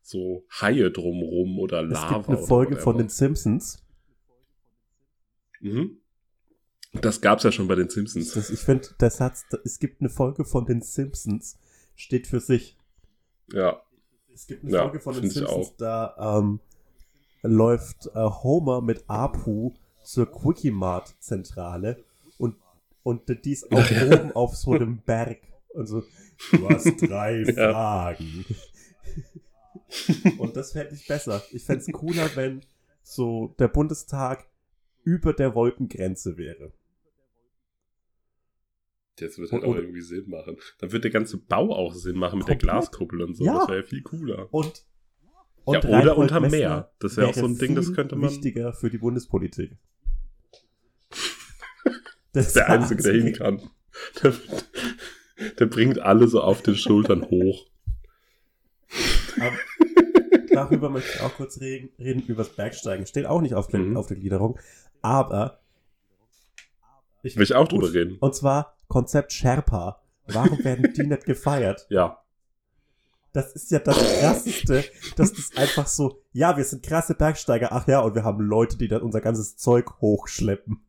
[0.02, 2.18] so Haie drumrum oder Es Lava.
[2.18, 3.84] gibt eine Folge von den Simpsons.
[5.60, 5.98] Mhm.
[6.94, 8.34] Das gab's ja schon bei den Simpsons.
[8.34, 11.60] Das, ich finde, der Satz, es gibt eine Folge von den Simpsons,
[11.96, 12.78] steht für sich.
[13.52, 13.82] Ja.
[14.40, 16.62] Es gibt eine Ja, Folge von den Simpsons, da ähm,
[17.44, 22.06] läuft äh, Homer mit Apu zur Quickie-Mart-Zentrale
[22.38, 22.56] und,
[23.04, 24.06] und die ist auch Ja.
[24.06, 25.40] oben auf so einem Berg.
[25.74, 26.04] Und so,
[26.54, 27.74] du hast drei Ja.
[27.74, 28.46] Fragen.
[30.38, 31.44] und das fände ich besser.
[31.52, 32.62] Ich fände es cooler, wenn
[33.04, 34.48] so der Bundestag
[35.04, 36.72] über der Wolkengrenze wäre.
[39.28, 40.58] Das wird halt Und- auch und- irgendwie Sinn machen.
[40.80, 42.72] Dann wird der ganze Bau auch Sinn machen mit der Komplett.
[42.72, 43.44] Glaskuppel und so.
[43.46, 43.60] Ja.
[43.60, 44.48] Das wäre ja viel cooler.
[44.54, 44.86] Und,
[45.68, 46.92] Ja, oder Messner Meer.
[47.00, 49.78] Das wäre auch so ein Ding, das könnte man- wichtiger für die Bundespolitik.
[52.32, 53.70] Das ist der Einzige, der hin kann.
[54.24, 54.34] Der,
[55.60, 57.66] der bringt alle so auf den Schultern hoch.
[59.40, 59.58] Aber
[60.52, 63.06] darüber möchte ich auch kurz reden, reden über das Bergsteigen.
[63.08, 63.98] Steht auch nicht auf der, Mhm.
[63.98, 64.60] auf der Gliederung.
[65.02, 65.60] Aber.
[67.24, 67.82] Ich, Will ich auch gut.
[67.82, 68.18] drüber reden.
[68.20, 70.02] Und zwar Konzept Sherpa.
[70.28, 71.88] Warum werden die nicht gefeiert?
[71.90, 72.22] Ja.
[73.32, 74.84] Das ist ja das Krasseste,
[75.16, 78.76] dass das einfach so, ja, wir sind krasse Bergsteiger, ach ja, und wir haben Leute,
[78.76, 80.84] die dann unser ganzes Zeug hochschleppen.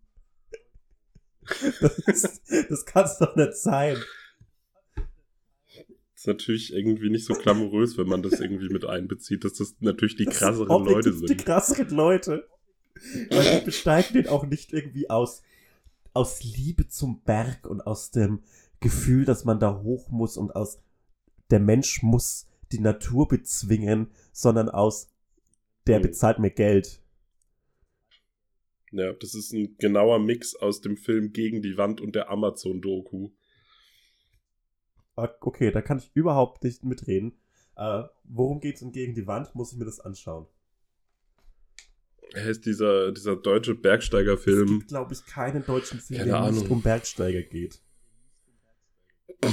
[1.82, 3.98] Das, ist, das kann es doch nicht sein.
[6.14, 10.16] Ist natürlich irgendwie nicht so glamourös, wenn man das irgendwie mit einbezieht, dass das natürlich
[10.16, 11.44] die Das krasseren sind Leute objektiv Die sind.
[11.44, 12.48] krasseren Leute.
[13.30, 15.42] Weil die besteigen den auch nicht irgendwie aus,
[16.14, 18.42] aus Liebe zum Berg und aus dem
[18.80, 20.80] Gefühl, dass man da hoch muss und aus
[21.50, 25.08] der Mensch muss die Natur bezwingen, sondern aus
[25.86, 26.02] der Mhm.
[26.02, 27.02] bezahlt mir Geld.
[28.92, 33.30] Ja, das ist ein genauer Mix aus dem Film Gegen die Wand und der Amazon-Doku.
[35.16, 37.38] Ah, Okay, da kann ich überhaupt nicht mitreden.
[37.76, 39.54] Äh, worum geht's denn gegen die Wand?
[39.54, 40.46] Muss ich mir das anschauen.
[42.34, 44.78] Er ist dieser, dieser deutsche Es Bergsteigerfilm.
[44.78, 47.80] gibt, glaube ich, keinen deutschen Film, Keine der nicht um Bergsteiger geht.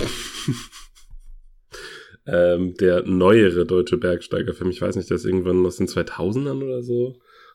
[2.27, 4.69] ähm, der neuere deutsche Bergsteigerfilm.
[4.69, 7.07] Ich weiß nicht, der ist irgendwann aus den 2000ern oder so.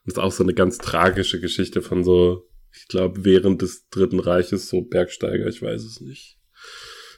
[0.04, 4.18] Und ist auch so eine ganz tragische Geschichte von so, ich glaube, während des Dritten
[4.18, 5.46] Reiches so Bergsteiger.
[5.46, 6.38] Ich weiß es nicht.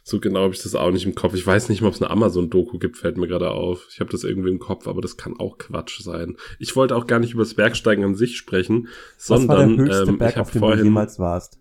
[0.06, 1.32] So genau habe ich das auch nicht im Kopf.
[1.32, 3.88] Ich weiß nicht mal, ob es eine Amazon-Doku gibt, fällt mir gerade auf.
[3.90, 6.36] Ich habe das irgendwie im Kopf, aber das kann auch Quatsch sein.
[6.58, 9.86] Ich wollte auch gar nicht über das Bergsteigen an sich sprechen, Was war sondern der
[9.86, 11.58] höchste ähm, Berg, ich habe auf dem du vorhin jemals warst?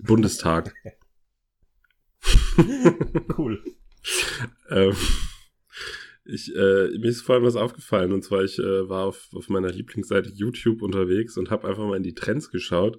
[0.00, 0.72] Bundestag.
[3.36, 3.62] Cool.
[4.68, 4.96] Ähm,
[6.24, 9.70] ich, äh, mir ist vorhin was aufgefallen und zwar ich äh, war auf, auf meiner
[9.70, 12.98] Lieblingsseite YouTube unterwegs und habe einfach mal in die Trends geschaut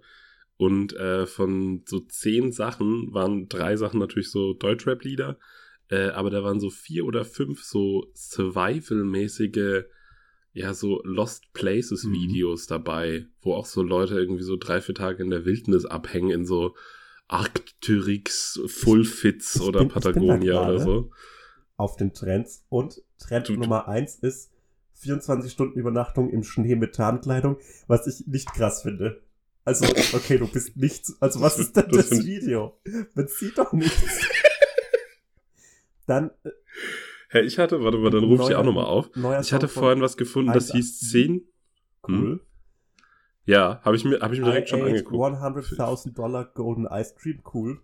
[0.59, 5.37] und äh, von so zehn Sachen waren drei Sachen natürlich so Deutschrap-Lieder,
[5.89, 9.85] äh, aber da waren so vier oder fünf so Survival-mäßige,
[10.51, 15.29] ja so Lost Places-Videos dabei, wo auch so Leute irgendwie so drei, vier Tage in
[15.29, 16.75] der Wildnis abhängen in so
[17.27, 21.11] Arcturix, Fullfits oder bin- Patagonia oder so.
[21.77, 22.65] Auf den Trends.
[22.69, 24.51] Und Trend Du- Nummer eins ist
[24.95, 29.21] 24 Stunden Übernachtung im Schnee mit Tarnkleidung, was ich nicht krass finde.
[29.69, 29.85] Also,
[30.17, 31.15] okay, du bist nichts.
[31.21, 32.79] Also, was ist denn Das das Video?
[33.13, 34.01] Man sieht doch nichts.
[36.07, 36.49] Dann, äh,
[37.29, 39.11] Hey, ich hatte, warte mal, dann rufe ich auch nochmal auf.
[39.41, 41.11] Ich hatte vorhin was gefunden, das hieß 187.
[41.11, 41.47] 10.
[42.07, 42.39] Cool.
[43.45, 45.13] Ja, habe ich mir, hab ich mir I direkt schon angeguckt.
[45.15, 47.79] 100.000 Dollar Golden Ice Cream, cool.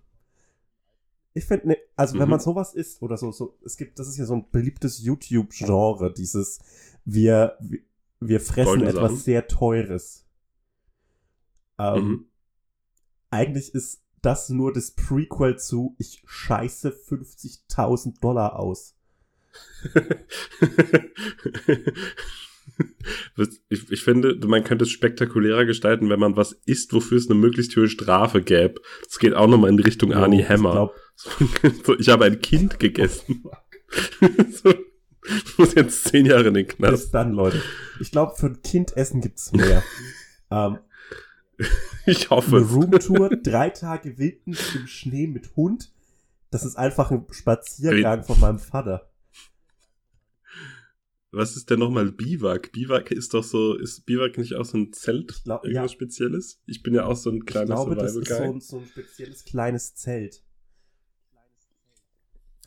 [1.36, 2.30] Ich finde, ne, also wenn Mhm.
[2.32, 6.12] man sowas isst oder so, so, es gibt, das ist ja so ein beliebtes YouTube-Genre,
[6.12, 6.60] dieses,
[7.04, 7.80] wir, wir,
[8.21, 9.17] wir fressen Goldene etwas Sachen.
[9.17, 10.25] sehr Teures.
[11.80, 12.26] Ähm, Mhm.
[13.32, 18.96] Eigentlich ist das nur das Prequel zu, ich scheiße 50.000 Dollar aus.
[23.70, 27.40] Ich, ich finde, man könnte es spektakulärer gestalten, wenn man was isst, wofür es eine
[27.40, 28.82] möglichst hohe Strafe gäbe.
[29.06, 30.72] Das geht auch nochmal in Richtung Arnie Ich Hammer.
[30.72, 30.96] glaub,
[31.86, 33.44] so, ich habe ein Kind gegessen.
[34.52, 34.74] so,
[35.58, 36.92] muss jetzt zehn Jahre in den Knast.
[37.04, 37.62] bis dann, Leute.
[38.00, 39.84] Ich glaube, für ein Kind essen gibt's mehr.
[40.52, 40.80] ähm,
[42.08, 42.65] Ich hoffe eine.
[42.65, 45.91] Roomtour, drei Tage Wildnis im Schnee mit Hund.
[46.52, 49.10] Das ist einfach ein Spaziergang von meinem Vater.
[51.32, 52.72] Was ist denn nochmal Biwak?
[52.72, 55.32] Biwak ist doch so, ist Biwak nicht auch so ein Zelt?
[55.32, 55.96] Ich glaub, irgendwas ja.
[55.96, 56.62] Spezielles?
[56.65, 58.86] Ich bin ja auch so ein Ich kleiner glaube, das ist so ein, so ein
[58.86, 60.46] spezielles kleines Zelt.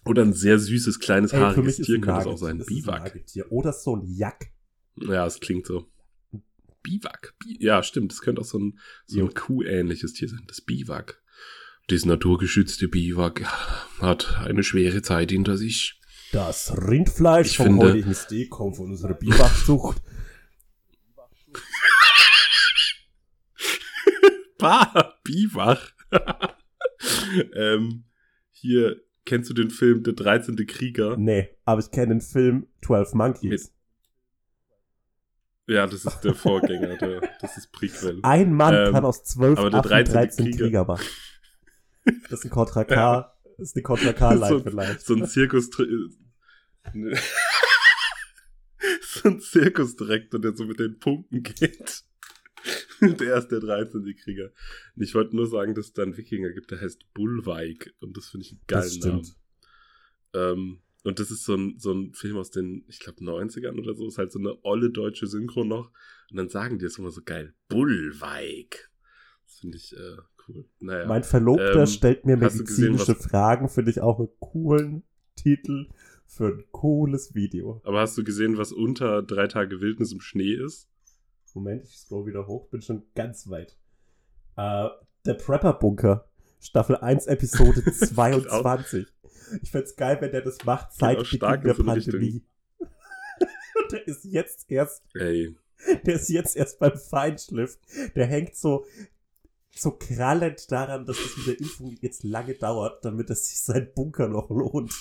[0.04, 2.58] Oder ein sehr süßes, kleines, Ey, haariges Tier könnte es auch sein.
[2.58, 3.18] Biwak.
[3.48, 4.52] Oder so ein Jack.
[4.96, 5.86] Ja, es klingt so.
[6.82, 7.34] Biwak.
[7.38, 8.12] Bi ja, stimmt.
[8.12, 10.44] Das könnte auch so ein, so ein Kuh-ähnliches Tier sein.
[10.46, 11.20] Das Biwak.
[11.88, 13.44] Das naturgeschützte Biwak
[14.00, 16.00] hat eine schwere Zeit hinter sich.
[16.32, 20.00] Das Rindfleisch Ich vom finde- heutigen Steak kommt von unserer Biwakzucht.
[24.58, 25.94] Bah, Biwak.
[27.54, 28.04] ähm,
[28.50, 30.56] hier, kennst du den Film Der 13.
[30.66, 31.16] Krieger?
[31.16, 33.72] nee, aber ich kenne den Film 12 Monkeys.
[35.68, 38.20] Ja, das ist der Vorgänger, der, das ist Prequel.
[38.22, 40.14] Ein Mann Ähm, kann aus 12 aber der Affen 13.
[40.14, 40.58] 13 Krieger.
[40.64, 41.06] Krieger machen.
[42.04, 43.34] Das ist ein Contra K.
[43.58, 45.00] Das ist eine Contra K-Line so, vielleicht.
[45.02, 45.70] so ein Zirkus.
[49.02, 52.04] So ein Zirkusdirektor, der so mit den Punkten geht.
[53.00, 54.04] der ist der 13.
[54.22, 54.50] Krieger.
[54.96, 57.92] Und ich wollte nur sagen, dass es da einen Wikinger gibt, der heißt Bullweig.
[58.00, 59.36] Und das finde ich einen geilen Das stimmt.
[60.32, 60.58] Namen.
[60.58, 63.94] Ähm, und das ist so ein, so ein Film aus den, ich glaube, 90ern oder
[63.94, 64.06] so.
[64.06, 65.90] Ist halt so eine olle deutsche Synchro noch.
[66.30, 67.54] Und dann sagen die es immer so geil.
[67.68, 68.90] Bullweig.
[69.46, 70.16] Das finde ich äh,
[70.48, 70.64] cool.
[70.80, 71.06] Naja.
[71.06, 75.02] Mein Verlobter Ähm, stellt mir gesehen, medizinische was- Fragen, finde ich auch einen coolen
[75.36, 75.88] Titel
[76.26, 77.80] für ein cooles Video.
[77.84, 80.88] Aber hast du gesehen, was unter drei Tage Wildnis im Schnee ist?
[81.54, 83.76] Moment, ich scroll wieder hoch, bin schon ganz weit.
[84.56, 84.88] Äh,
[85.24, 86.28] der Prepper-Bunker,
[86.60, 89.06] Staffel 1, Episode 22.
[89.62, 92.44] Ich find's geil, wenn der das macht seit auch Beginn der Pandemie.
[92.78, 95.56] Und der ist jetzt erst, Ey,
[96.04, 97.78] der ist jetzt erst beim Feinschliff.
[98.14, 98.86] Der hängt so,
[99.70, 103.92] so krallend daran, dass das mit der Impfung jetzt lange dauert, damit es sich sein
[103.94, 104.92] Bunker noch lohnt.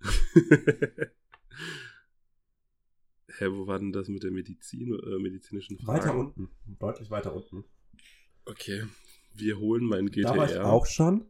[3.38, 5.98] Hä, wo war denn das mit der Medizin, äh, medizinischen Fragen?
[5.98, 7.64] Weiter unten, deutlich weiter unten.
[8.44, 8.84] Okay,
[9.32, 10.66] wir holen mein Da war ich GTR.
[10.66, 11.24] auch schon.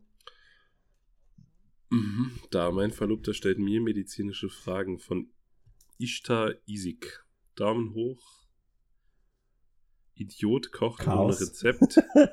[1.93, 2.31] Mhm.
[2.51, 5.29] Da, mein Verlobter stellt mir medizinische Fragen von
[5.99, 7.23] Ishtar Isik.
[7.55, 8.47] Daumen hoch.
[10.15, 11.39] Idiot kocht Chaos.
[11.39, 11.99] ohne Rezept.
[11.99, 11.99] das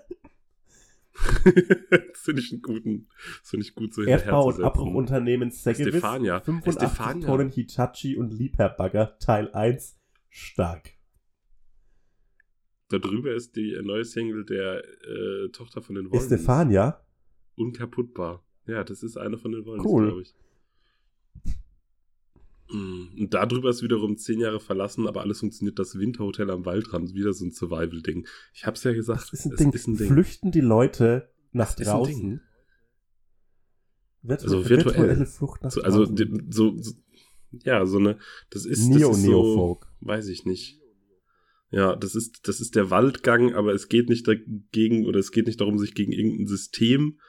[2.13, 3.10] finde ich einen guten,
[3.41, 4.63] das finde ich gut so Erdbau- und.
[4.63, 6.39] Abbruchunternehmen Segevis, Estefania.
[6.39, 7.28] 85 Estefania.
[7.28, 9.98] Tonnen Hitachi und Liebherr-Bagger, Teil 1,
[10.30, 10.91] stark.
[12.88, 16.32] Da drüber ist die neue Single der äh, Tochter von den Wollens.
[16.32, 17.06] Estefania?
[17.56, 18.45] Unkaputtbar.
[18.69, 20.05] Ja, das ist eine von den Wollens, Cool.
[20.08, 20.34] glaube ich.
[22.71, 25.79] Mm, Und darüber ist wiederum zehn Jahre verlassen, aber alles funktioniert.
[25.79, 28.27] Das Winterhotel am Waldrand, wieder so ein Survival-Ding.
[28.53, 29.71] Ich hab's ja gesagt, Das ist ein, es Ding.
[29.73, 30.08] ist ein Ding.
[30.13, 32.41] Flüchten die Leute nach Das draußen?
[34.21, 34.97] Virtu Also virtuell.
[34.97, 36.51] virtuelle Flucht nach So, also draußen.
[36.51, 36.93] so, so,
[37.63, 38.19] ja, so eine,
[38.51, 40.79] das ist, Neo, das ist Neo so, weiß ich nicht.
[41.71, 45.47] Ja, das ist, das ist der Waldgang, aber es geht nicht dagegen oder es geht
[45.47, 47.19] nicht darum, sich gegen irgendein System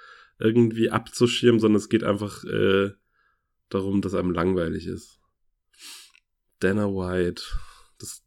[0.40, 2.90] irgendwie abzuschirmen, sondern es geht einfach äh,
[3.68, 5.20] darum, dass einem langweilig ist.
[6.60, 7.42] Dana White,
[7.98, 8.22] das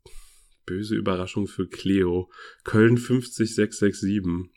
[0.66, 2.32] böse Überraschung für Cleo,
[2.64, 4.52] Köln 50667.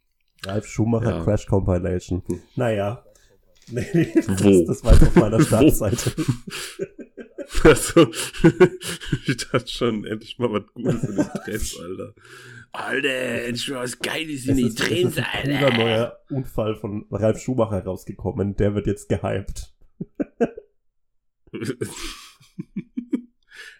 [0.45, 1.25] Ralf Schumacher Ja.
[1.25, 2.23] Crash Compilation.
[2.27, 2.43] Hm.
[2.57, 3.06] Naja.
[3.71, 4.65] Nee, das, Wo?
[4.65, 5.41] das war jetzt auf meiner?
[5.45, 6.13] Startseite.
[7.63, 8.09] Also,
[9.29, 12.15] ich dachte schon, endlich mal was Gutes in den Trends, Alter.
[12.73, 17.85] Alter, endlich mal was Geiles Es ist, es ist ein neuer Unfall von Ralf Schumacher
[17.85, 18.57] rausgekommen.
[18.57, 19.73] Der wird jetzt gehypt.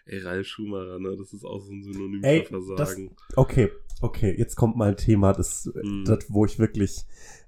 [0.05, 1.15] Ey, Ralf Schumacher, ne?
[1.17, 3.15] Das ist auch so ein Synonym Ey, für Versagen.
[3.35, 3.69] Okay,
[4.01, 6.05] okay, jetzt kommt mal ein Thema, das, Hm.
[6.05, 7.03] das wo ich wirklich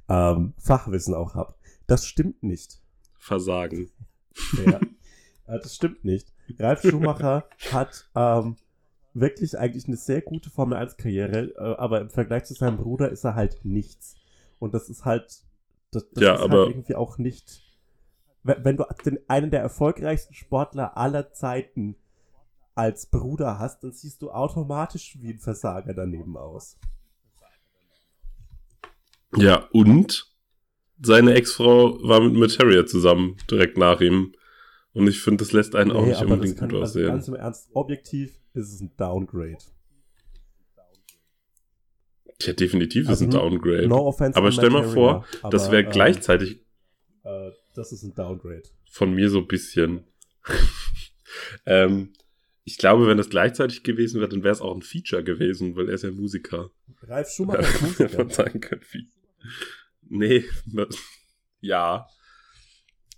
[0.09, 1.55] ähm, Fachwissen auch habe.
[1.89, 2.79] Das stimmt nicht.
[3.17, 3.89] Versagen.
[4.65, 4.79] Ja.
[5.47, 6.31] Das stimmt nicht.
[6.59, 8.55] Ralf Schumacher hat ähm,
[9.15, 13.09] wirklich eigentlich eine sehr gute Formel 1 Karriere, äh, aber im Vergleich zu seinem Bruder
[13.09, 14.15] ist er halt nichts.
[14.59, 15.43] Und das ist halt,
[15.91, 17.63] das, das Ja, ist aber- halt irgendwie auch nicht,
[18.43, 21.95] wenn, wenn du den, einen der erfolgreichsten Sportler aller Zeiten
[22.75, 26.77] als Bruder hast, dann siehst du automatisch wie ein Versager daneben aus.
[29.35, 30.27] Ja, und
[31.01, 34.33] seine Ex-Frau war mit Materia zusammen, direkt nach ihm.
[34.93, 37.07] Und ich finde, das lässt einen auch Nee, nicht unbedingt das kann, gut also aussehen.
[37.07, 39.57] ganz im Ernst, objektiv ist es ein Downgrade.
[42.41, 43.87] ja, definitiv ist Also ein Downgrade.
[43.87, 46.61] No offense aber stell mal vor, das aber, wäre ähm, gleichzeitig
[47.23, 48.63] Äh, das ist ein Downgrade.
[48.89, 50.05] von mir so ein bisschen.
[51.65, 52.13] ähm,
[52.63, 55.87] ich glaube, wenn das gleichzeitig gewesen wäre, dann wäre es auch ein Feature gewesen, weil
[55.89, 56.71] er ist ja Musiker.
[57.03, 58.29] Ralf Schumacher ist Musiker.
[58.29, 58.81] sagen können.
[60.09, 60.45] Nee,
[61.61, 62.07] ja.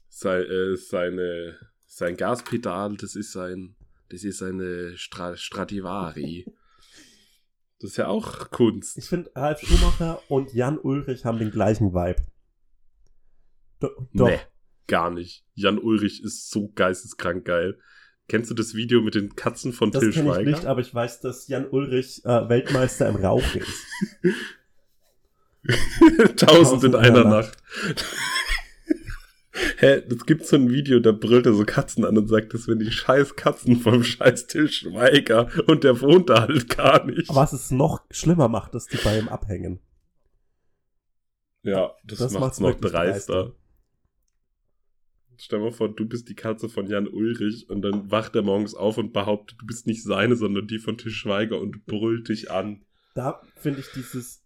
[0.09, 3.75] Sei, äh, seine, sein Gaspedal, das ist sein,
[4.09, 6.45] das ist eine Stra Stradivari.
[7.79, 8.97] Das ist ja auch Kunst.
[8.97, 12.21] Ich finde, Ralf Schumacher und Jan Ulrich haben den gleichen Vibe.
[13.79, 14.27] Do doch.
[14.27, 14.39] Nee,
[14.85, 15.45] gar nicht.
[15.55, 17.79] Jan Ulrich ist so geisteskrank geil.
[18.27, 20.51] Kennst du das Video mit den Katzen von Das Till kenne ich Schweiger?
[20.51, 23.85] nicht, aber ich weiß, dass Jan Ulrich äh, Weltmeister im Rauchen ist.
[26.37, 27.57] Tausend in einer Nacht.
[29.77, 32.63] Hä, es gibt so ein Video, da brüllt er so Katzen an und sagt, das
[32.63, 37.33] sind die scheiß Katzen vom scheiß Till Schweiger und der wohnt da halt gar nicht.
[37.33, 39.79] Was es noch schlimmer macht, dass die bei ihm abhängen.
[41.63, 43.33] ja, das, das macht's macht's noch dreister.
[43.33, 43.55] dreister.
[45.37, 48.43] Stell dir mal vor, du bist die Katze von Jan Ulrich und dann wacht er
[48.43, 52.29] morgens auf und behauptet, du bist nicht seine, sondern die von Till Schweiger und brüllt
[52.29, 52.85] dich an.
[53.13, 54.41] Da finde ich dieses,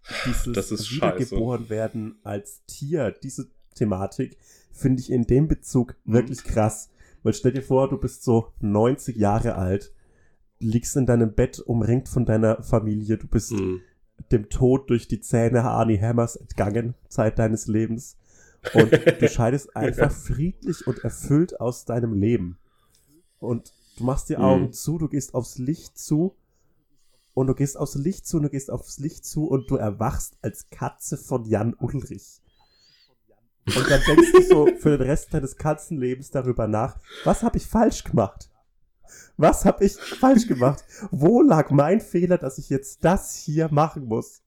[0.45, 4.37] dieses Wiedergeboren werden als Tier, diese Thematik,
[4.71, 6.89] finde ich in dem Bezug wirklich krass.
[7.23, 9.93] Weil stell dir vor, du bist so 90 Jahre alt,
[10.59, 13.81] liegst in deinem Bett umringt von deiner Familie, du bist Hm.
[14.31, 18.17] dem Tod durch die Zähne Arnie Hammers entgangen, Zeit deines Lebens.
[18.73, 22.57] Und du scheidest einfach friedlich und erfüllt aus deinem Leben.
[23.39, 24.73] Und du machst die Augen Mhm.
[24.73, 26.35] zu, du gehst aufs Licht zu
[27.35, 30.37] und du gehst aufs Licht zu und du gehst aufs Licht zu und du erwachst
[30.41, 32.41] als Katze von Jan Ulrich.
[33.67, 37.67] Und dann denkst du so für den Rest deines Katzenlebens darüber nach, was habe ich
[37.67, 38.49] falsch gemacht?
[39.37, 40.83] Was habe ich falsch gemacht?
[41.11, 44.41] Wo lag mein Fehler, dass ich jetzt das hier machen muss?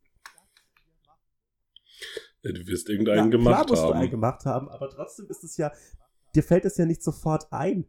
[2.43, 4.11] Ja, du wirst irgendeinen gemacht klar musst du einen haben.
[4.11, 5.73] gemacht haben, aber trotzdem ist es ja,
[6.35, 7.87] dir fällt es ja nicht sofort ein.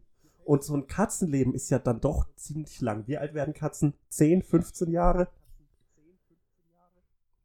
[0.50, 3.04] Und so ein Katzenleben ist ja dann doch ziemlich lang.
[3.06, 3.94] Wie alt werden Katzen?
[4.10, 5.28] 10, 15 Jahre?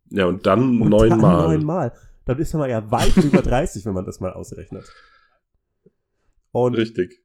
[0.08, 1.48] Ja, und dann Und dann neunmal.
[1.48, 1.92] neunmal.
[2.24, 4.90] Dann ist man ja weit über 30, wenn man das mal ausrechnet.
[6.50, 7.22] Und Richtig.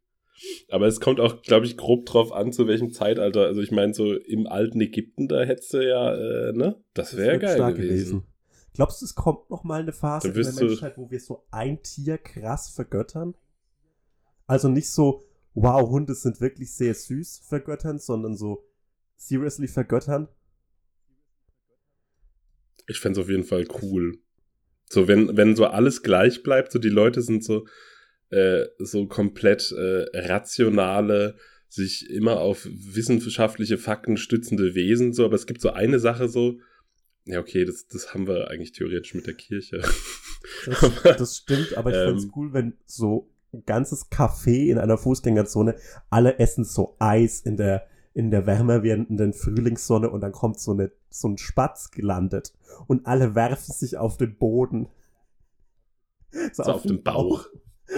[0.70, 3.46] Aber es kommt auch, glaube ich, grob drauf an, zu welchem Zeitalter.
[3.46, 6.76] Also ich meine, so im alten Ägypten, da hättest du ja, äh, ne?
[6.94, 8.26] Das wäre geil stark gewesen.
[8.74, 11.82] Glaubst du, es kommt noch mal eine Phase in der Menschheit, wo wir so ein
[11.84, 13.34] Tier krass vergöttern?
[14.46, 15.24] Also nicht so,
[15.62, 18.66] wow, Hunde sind wirklich sehr süß vergöttern, sondern so
[19.18, 20.28] seriously vergöttern?
[22.88, 24.18] Ich fänd's auf jeden Fall cool.
[24.90, 27.68] So, wenn, wenn so alles gleich bleibt, so die Leute sind so,
[28.30, 31.36] äh, so komplett äh, rationale,
[31.68, 36.60] sich immer auf wissenschaftliche Fakten stützende Wesen, so, aber es gibt so eine Sache so,
[37.26, 39.84] ja, okay, das, das haben wir eigentlich theoretisch mit der Kirche.
[40.66, 43.30] Das, das stimmt, aber ich ähm, find's cool, wenn so
[43.66, 45.76] ganzes Café in einer Fußgängerzone,
[46.10, 50.72] alle essen so Eis in der, in der wärmer werdenden Frühlingssonne und dann kommt so,
[50.72, 52.54] eine, so ein Spatz gelandet
[52.88, 54.88] und alle werfen sich auf den Boden.
[56.54, 57.48] So auf den Bauch.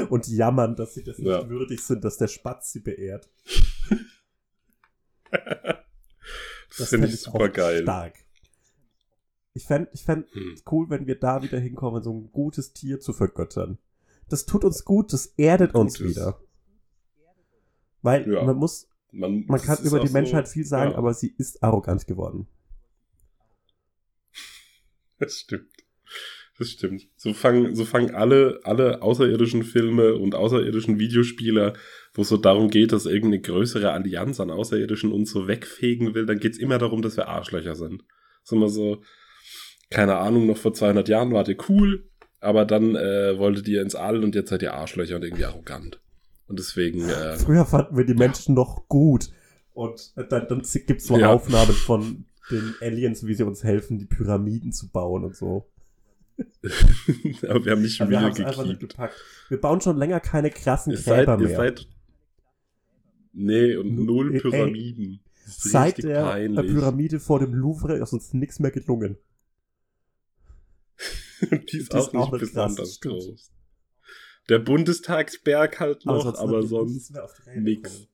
[0.10, 1.50] Und jammern, dass sie das nicht Ja.
[1.50, 3.30] würdig sind, dass der Spatz sie beehrt.
[6.78, 7.82] Das, finde fänd ich super geil.
[7.84, 8.16] Stark.
[9.54, 10.56] Ich fände ich fänd Hm.
[10.72, 13.78] cool, wenn wir da wieder hinkommen, so ein gutes Tier zu vergöttern.
[14.32, 16.16] Das tut uns gut, das erdet uns Gutes.
[16.16, 16.40] wieder.
[18.02, 18.44] Weil Ja.
[18.44, 21.34] man muss, Man, man das kann über die so- Menschheit viel sagen, ja, aber sie
[21.38, 22.48] ist arrogant geworden.
[25.20, 25.68] Das stimmt.
[26.58, 27.08] Das stimmt.
[27.16, 31.74] So fangen, so fangen alle, alle außerirdischen Filme und außerirdischen Videospieler,
[32.14, 36.26] wo es so darum geht, dass irgendeine größere Allianz an Außerirdischen uns so wegfegen will,
[36.26, 38.04] dann geht's immer darum, dass wir Arschlöcher sind.
[38.44, 39.02] ist immer so,
[39.90, 42.10] keine Ahnung, noch vor 200 Jahren wart ihr cool,
[42.42, 46.02] aber dann äh, wolltet ihr ins All und jetzt seid ihr Arschlöcher und irgendwie arrogant.
[46.48, 49.30] Und deswegen, äh, Früher fanden wir die Menschen noch gut.
[49.74, 51.30] Und dann, dann gibt's so Ja.
[51.32, 55.70] Aufnahmen von den Aliens, wie sie uns helfen, die Pyramiden zu bauen und so.
[57.48, 59.16] aber wir haben nicht schon wieder es gepackt.
[59.50, 61.58] Wir bauen schon länger keine krassen Ihr seid, Gräber ihr mehr.
[61.58, 61.88] seid,
[63.34, 65.20] nee, und null Ey, Pyramiden.
[65.46, 66.74] Ist Seit der peinlich.
[66.74, 69.18] Pyramide vor dem Louvre ist uns nichts mehr gelungen.
[71.72, 73.16] die ist Die auch ist nicht auch krass, besonders stimmt.
[73.16, 73.52] groß.
[74.50, 78.08] Der Bundestagsberg halt noch, sonst aber sonst die Reihe nix.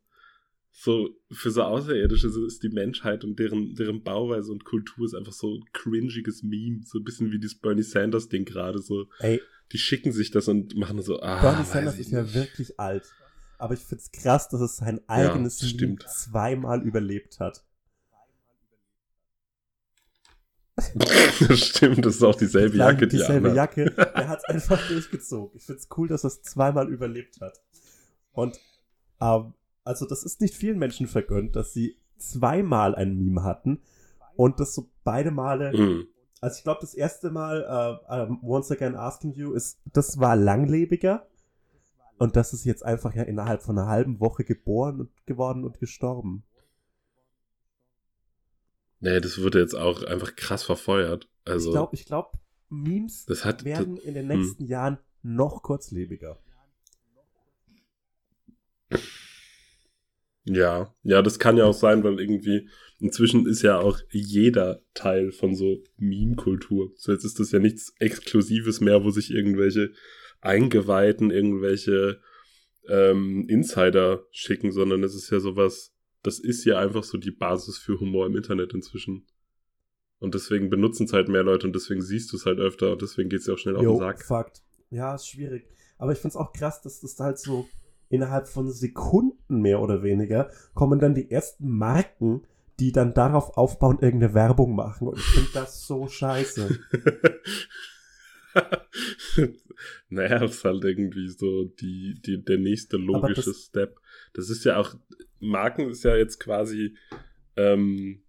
[0.72, 5.34] So, für so Außerirdische ist die Menschheit und deren, deren Bauweise und Kultur ist einfach
[5.34, 6.82] so ein cringiges Meme.
[6.86, 9.06] So ein bisschen wie das Bernie Sanders-Ding gerade so.
[9.20, 12.80] Ey, Die schicken sich das und machen so, ah, Bernie Sanders ich ist ja wirklich
[12.80, 13.12] alt.
[13.58, 17.64] Aber ich find's krass, dass es sein eigenes das Meme zweimal überlebt hat.
[21.48, 23.54] das stimmt, das ist auch dieselbe Jacke, die dieselbe.
[23.54, 23.94] Jacke.
[24.14, 25.58] Er hat's einfach durchgezogen.
[25.58, 27.60] Ich find's cool, dass er es zweimal überlebt hat.
[28.32, 28.60] Und
[29.20, 29.54] ähm,
[29.84, 33.82] also das ist nicht vielen Menschen vergönnt, dass sie zweimal ein Meme hatten
[34.36, 36.08] und das so beide Male Mhm.
[36.40, 40.36] Also ich glaube, das erste Mal, äh, ähm, Once Again Asking You, ist, das war
[40.36, 41.26] langlebiger.
[42.20, 45.80] Und das ist jetzt einfach ja innerhalb von einer halben Woche geboren und geworden und
[45.80, 46.44] gestorben.
[49.00, 51.30] Nee, das wurde jetzt auch einfach krass verfeuert.
[51.46, 52.34] Also, ich glaube, ich glaub,
[52.70, 53.64] Memes das hat.
[53.64, 54.40] werden in den hm.
[54.40, 56.40] nächsten Jahren noch kurzlebiger.
[60.46, 62.70] Ja, ja, das kann ja auch sein, weil irgendwie
[63.00, 66.94] inzwischen ist ja auch jeder Teil von so Meme-Kultur.
[66.96, 69.92] So jetzt ist das ja nichts Exklusives mehr, wo sich irgendwelche
[70.40, 72.22] Eingeweihten, irgendwelche
[72.88, 75.94] ähm, Insider schicken, sondern es ist ja sowas,
[76.28, 79.26] das ist ja einfach so die Basis für Humor im Internet inzwischen.
[80.20, 83.02] Und deswegen benutzen es halt mehr Leute und deswegen siehst du es halt öfter und
[83.02, 84.24] deswegen geht es ja auch schnell auf den Jo, Sack.
[84.26, 84.62] Fakt.
[84.90, 85.68] Ja, ist schwierig.
[85.98, 87.68] Aber ich find's auch krass, dass das halt so
[88.10, 92.42] innerhalb von Sekunden mehr oder weniger kommen dann die ersten Marken,
[92.80, 95.08] die dann darauf aufbauen, irgendeine Werbung machen.
[95.08, 96.80] Und ich finde das so scheiße.
[100.10, 104.00] naja, ist halt irgendwie so die, die, der nächste logische das- Step.
[104.38, 104.96] Das ist ja auch,
[105.40, 106.96] Marken ist ja jetzt quasi
[107.56, 108.22] ähm,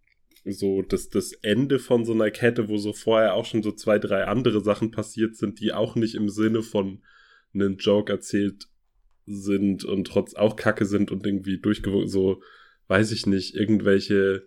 [0.44, 3.98] so das, das Ende von so einer Kette, wo so vorher auch schon so zwei,
[3.98, 7.02] drei andere Sachen passiert sind, die auch nicht im Sinne von
[7.52, 8.64] einem Joke erzählt
[9.26, 12.42] sind und trotz auch Kacke sind und irgendwie durchgewogen, so,
[12.86, 14.46] weiß ich nicht, irgendwelche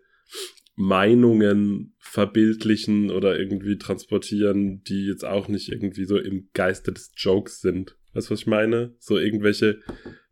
[0.75, 7.61] Meinungen verbildlichen oder irgendwie transportieren, die jetzt auch nicht irgendwie so im Geiste des Jokes
[7.61, 7.97] sind.
[8.13, 8.95] Weißt du, was ich meine?
[8.97, 9.79] So irgendwelche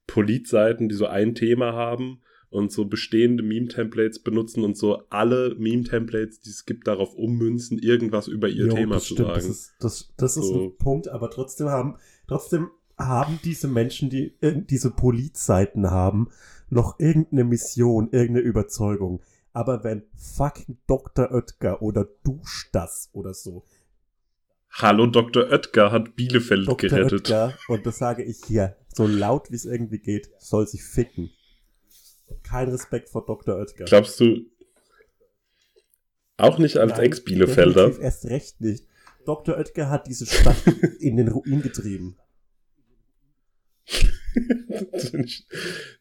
[0.10, 6.40] Politseiten, die so ein Thema haben und so bestehende Meme-Templates benutzen und so alle Meme-Templates,
[6.42, 9.36] die es gibt, darauf ummünzen, irgendwas über ihr Jo, Thema zu stimmt, sagen.
[9.36, 10.64] Das ist, das, das ist So.
[10.64, 11.96] ein Punkt, aber trotzdem haben,
[12.28, 16.30] trotzdem haben diese Menschen, die diese Polizseiten haben,
[16.70, 19.22] noch irgendeine Mission, irgendeine Überzeugung.
[19.54, 21.32] Aber wenn fucking Dr.
[21.32, 23.64] Oetker oder Dusch das oder so,
[24.72, 25.50] Hallo, Dr.
[25.50, 26.90] Oetker hat Bielefeld Dr.
[26.90, 27.30] gerettet.
[27.32, 31.32] Oetker, und das sage ich hier, so laut wie es irgendwie geht, soll sich ficken.
[32.44, 33.56] Kein Respekt vor Dr.
[33.56, 33.86] Oetker.
[33.86, 34.42] Glaubst du,
[36.36, 37.98] auch nicht als Ex-Bielefelder?
[38.02, 38.86] Erst recht nicht.
[39.26, 39.58] Dr.
[39.58, 40.58] Oetker hat diese Stadt
[41.00, 42.18] in den Ruin getrieben.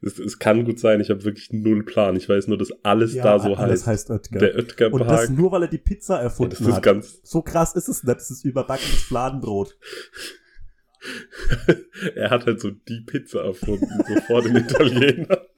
[0.02, 2.16] Es, kann gut sein, ich habe wirklich null Plan.
[2.16, 4.10] Ich weiß nur, dass alles Ja, da so alles heißt.
[4.10, 4.38] heißt Oetker.
[4.40, 5.30] Der Oetker Und das Park.
[5.30, 6.82] nur, weil er die Pizza Ja, erfunden das ist hat.
[6.82, 7.20] ganz.
[7.22, 8.16] So krass ist es nicht.
[8.16, 9.78] Das ist überbackenes Fladenbrot.
[12.14, 15.40] er hat halt so die Pizza erfunden, so vor dem Italiener.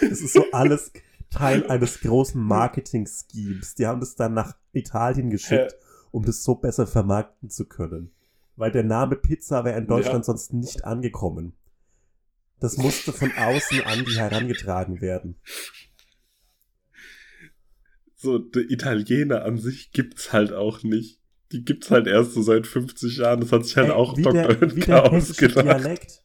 [0.00, 0.92] Das ist so alles
[1.28, 3.74] Teil eines großen Marketing-Schemes.
[3.74, 5.76] Die haben das dann nach Italien geschickt,
[6.10, 8.12] um das so besser vermarkten zu können.
[8.56, 10.24] Weil der Name Pizza wäre in Deutschland Ja.
[10.24, 11.52] sonst nicht angekommen.
[12.60, 15.36] Das musste von außen an die herangetragen werden.
[18.14, 21.17] So, der Italiener an sich gibt's halt auch nicht.
[21.52, 23.40] Die gibt's halt erst so seit 50 Jahren.
[23.40, 24.48] Das hat sich halt Ey, auch Dr.
[24.50, 25.64] Oetker ausgedacht.
[25.64, 26.22] Dialekt.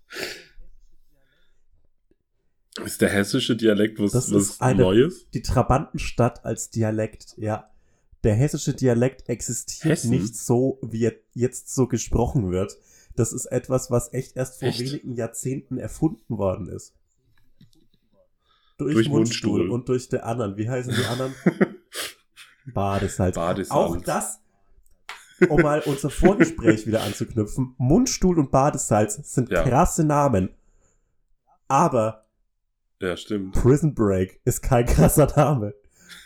[2.83, 5.29] Ist der hessische Dialekt was, Das was ist eine- Neues?
[5.31, 7.69] Die Trabantenstadt als Dialekt, ja.
[8.23, 10.11] Der hessische Dialekt existiert Hessen?
[10.11, 12.75] nicht so, wie er jetzt so gesprochen wird.
[13.15, 14.79] Das ist etwas, was echt erst vor Echt?
[14.79, 16.93] wenigen Jahrzehnten erfunden worden ist.
[18.77, 19.69] Durch, Durch Mundstuhl, Mundstuhl.
[19.71, 20.57] und durch die anderen.
[20.57, 21.35] Wie heißen die anderen?
[22.73, 23.35] Badesalz.
[23.35, 23.71] Badesalz.
[23.71, 24.39] Auch das,
[25.49, 29.63] um mal unser Vorgespräch wieder anzuknüpfen, Mundstuhl und Badesalz sind Ja.
[29.63, 30.49] krasse Namen.
[31.67, 32.25] Aber
[32.99, 33.53] Ja, stimmt.
[33.55, 35.73] Prison Break ist kein krasser Name.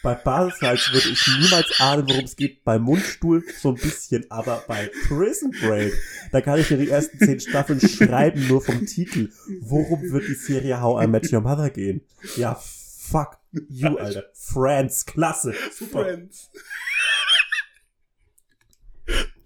[0.04, 2.64] Bei Badesalz würde ich niemals ahnen, worum es geht.
[2.64, 5.94] Bei Mundstuhl so ein bisschen, aber bei Prison Break,
[6.32, 9.30] da kann ich mir die ersten zehn Staffeln schreiben, nur vom Titel.
[9.62, 12.02] Worum wird die Serie How I Met Your Mother gehen?
[12.36, 13.38] Ja, fuck
[13.70, 14.26] you, Alter.
[14.34, 15.54] Friends, klasse.
[15.72, 16.04] Super.
[16.04, 16.50] Friends.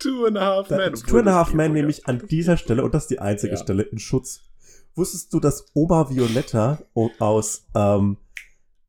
[0.02, 0.94] Two and a half men.
[0.94, 3.54] Two and a Half Men nehme ich an dieser Stelle, und das ist die einzige
[3.54, 3.60] Ja.
[3.62, 4.42] Stelle, in Schutz.
[4.96, 6.80] Wusstest du, dass Oma Violetta
[7.20, 8.18] aus, ähm,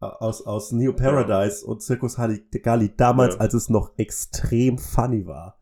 [0.00, 3.40] aus, aus Neo Paradise und Circus Halligalli damals, Ja.
[3.40, 5.60] als es noch extrem funny war,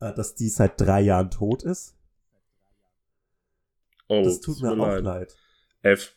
[0.00, 1.96] äh, dass die seit drei Jahren tot ist?
[4.08, 5.34] Oh, das tut mir auch leid.
[5.82, 6.14] F.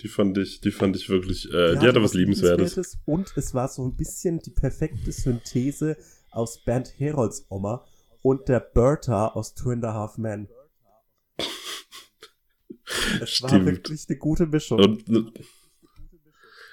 [0.00, 2.98] Die fand ich, die fand ich wirklich, äh, die, hatte hatte was Liebenswertes.
[3.06, 5.96] Und es war so ein bisschen die perfekte Synthese
[6.34, 7.84] aus Bernd Herolds Oma
[8.22, 10.48] und der Bertha aus Two and a Half Men.
[13.22, 13.66] Es war Stimmt.
[13.66, 14.78] wirklich eine gute Mischung.
[14.80, 15.32] Und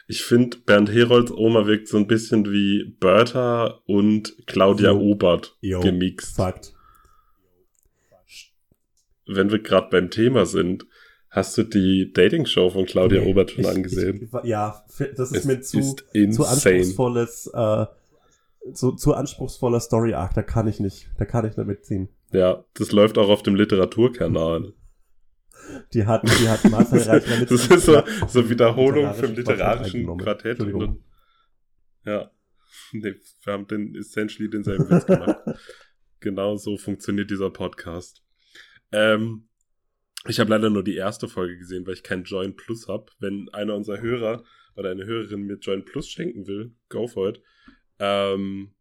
[0.08, 5.00] ich finde, Bernd Herolds Oma wirkt so ein bisschen wie Bertha und Claudia Jo.
[5.00, 5.80] Obert Jo.
[5.82, 6.36] gemixt.
[6.36, 6.74] Fakt.
[9.28, 10.86] Wenn wir gerade beim Thema sind,
[11.30, 14.30] hast du die Dating-Show von Claudia Nee, Obert schon ich- angesehen?
[14.44, 14.84] Ich, ja,
[15.16, 17.86] das ist es mir zu, zu anspruchsvolles, äh,
[18.74, 20.34] zu, zu anspruchsvoller Story Arc.
[20.34, 22.10] Da kann ich nicht, da kann ich nicht mitziehen.
[22.32, 24.74] Ja, das läuft auch auf dem Literaturkanal.
[25.94, 30.18] Die hat, die hat Marcel Reichler Das ist so, so Wiederholung vom literarischen.
[30.18, 30.60] Quartett.
[30.60, 31.00] Dann,
[32.06, 32.32] ja.
[32.94, 35.38] Nee, wir haben den essentially denselben Witz gemacht.
[36.20, 38.24] genau so funktioniert dieser Podcast.
[38.92, 39.48] Ähm,
[40.28, 43.08] ich habe leider nur die erste Folge gesehen, weil ich kein Join Plus habe.
[43.20, 44.44] Wenn einer unserer Hörer
[44.76, 47.42] oder eine Hörerin mir Join Plus schenken will, go for it.
[48.02, 48.72] Ähm,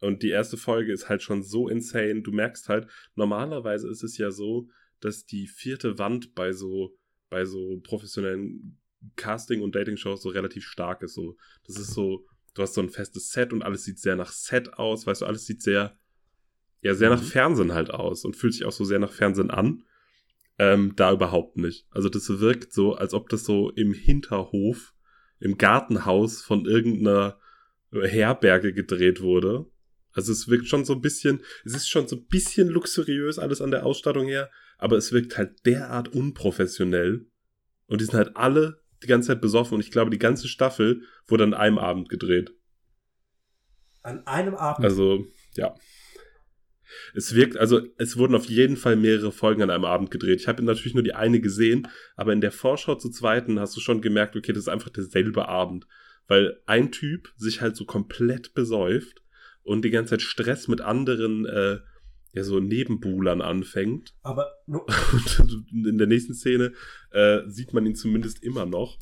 [0.00, 2.22] und die erste Folge ist halt schon so insane.
[2.22, 2.86] Du merkst halt,
[3.16, 4.68] normalerweise ist es ja so,
[5.00, 6.96] dass die vierte Wand bei so,
[7.30, 8.78] bei so professionellen
[9.16, 11.14] Casting- und Dating-Shows so relativ stark ist.
[11.14, 11.36] So,
[11.66, 14.74] das ist so, du hast so ein festes Set und alles sieht sehr nach Set
[14.74, 15.98] aus, weißt du, alles sieht sehr,
[16.80, 17.26] ja, sehr nach Mhm.
[17.26, 19.84] Fernsehen halt aus und fühlt sich auch so sehr nach Fernsehen an.
[20.58, 21.86] Ähm, da überhaupt nicht.
[21.90, 24.94] Also das wirkt so, als ob das so im Hinterhof,
[25.40, 27.40] im Gartenhaus von irgendeiner
[28.02, 29.66] Herberge gedreht wurde.
[30.12, 33.60] Also es wirkt schon so ein bisschen, es ist schon so ein bisschen luxuriös alles
[33.60, 37.26] an der Ausstattung her, aber es wirkt halt derart unprofessionell.
[37.86, 41.02] Und die sind halt alle die ganze Zeit besoffen und ich glaube, die ganze Staffel
[41.26, 42.52] wurde an einem Abend gedreht.
[44.02, 44.84] An einem Abend.
[44.84, 45.26] Also,
[45.56, 45.74] ja.
[47.14, 50.40] Es wirkt, also es wurden auf jeden Fall mehrere Folgen an einem Abend gedreht.
[50.40, 53.80] Ich habe natürlich nur die eine gesehen, aber in der Vorschau zur zweiten hast du
[53.80, 55.86] schon gemerkt, okay, das ist einfach derselbe Abend.
[56.26, 59.22] Weil ein Typ sich halt so komplett besäuft
[59.62, 61.80] und die ganze Zeit Stress mit anderen, äh,
[62.32, 64.14] ja, so Nebenbuhlern anfängt.
[64.22, 66.72] aber Und in der nächsten Szene
[67.10, 68.98] äh, sieht man ihn zumindest immer noch.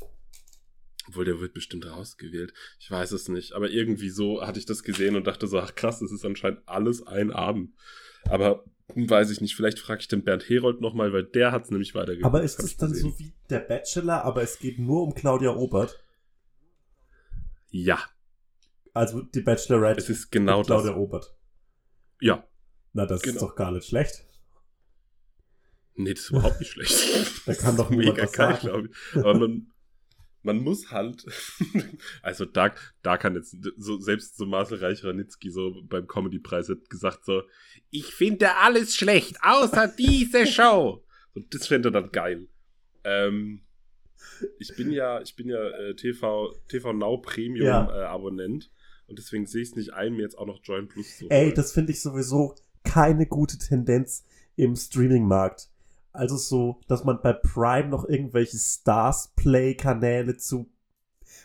[1.08, 2.52] Obwohl, der wird bestimmt rausgewählt.
[2.78, 3.54] Ich weiß es nicht.
[3.54, 6.60] Aber irgendwie so hatte ich das gesehen und dachte so, ach krass, das ist anscheinend
[6.66, 7.72] alles ein Abend.
[8.24, 8.64] Aber
[8.94, 9.56] weiß ich nicht.
[9.56, 12.26] Vielleicht frage ich den Bernd Herold nochmal, weil der hat es nämlich weitergegeben.
[12.26, 13.10] aber ist es ich dann gesehen.
[13.10, 16.02] so wie der Bachelor, aber es geht nur um Claudia Obert?
[17.72, 17.98] Ja,
[18.94, 20.98] Also die Bachelorette es ist genau mit Claudia das.
[20.98, 21.34] Obert.
[22.20, 22.46] Ja.
[22.92, 23.34] Na, das Genau.
[23.36, 24.26] ist doch gar nicht schlecht.
[25.94, 27.42] Nee, das ist überhaupt nicht schlecht.
[27.46, 29.16] Da kann doch mega geil, glaube ich.
[29.16, 29.72] Aber man,
[30.42, 31.24] man muss halt,
[32.22, 37.24] also da, da kann jetzt, so, selbst so Marcel Reich-Ranitzky so beim Comedy-Preis hat gesagt
[37.24, 37.42] so,
[37.90, 41.04] ich finde alles schlecht, außer diese Show.
[41.34, 42.48] Und das fände er dann geil.
[43.04, 43.64] Ähm,
[44.58, 47.88] ich bin ja, ich bin ja äh, TV, TV Now Premium Ja.
[47.90, 48.70] äh, Abonnent
[49.06, 51.52] und deswegen sehe ich es nicht ein, mir jetzt auch noch Join Plus zu Ey,
[51.52, 52.54] das finde ich sowieso
[52.84, 54.24] keine gute Tendenz
[54.56, 55.68] im Streaming-Markt.
[56.12, 60.70] Also so, dass man bei Prime noch irgendwelche Stars-Play-Kanäle zu,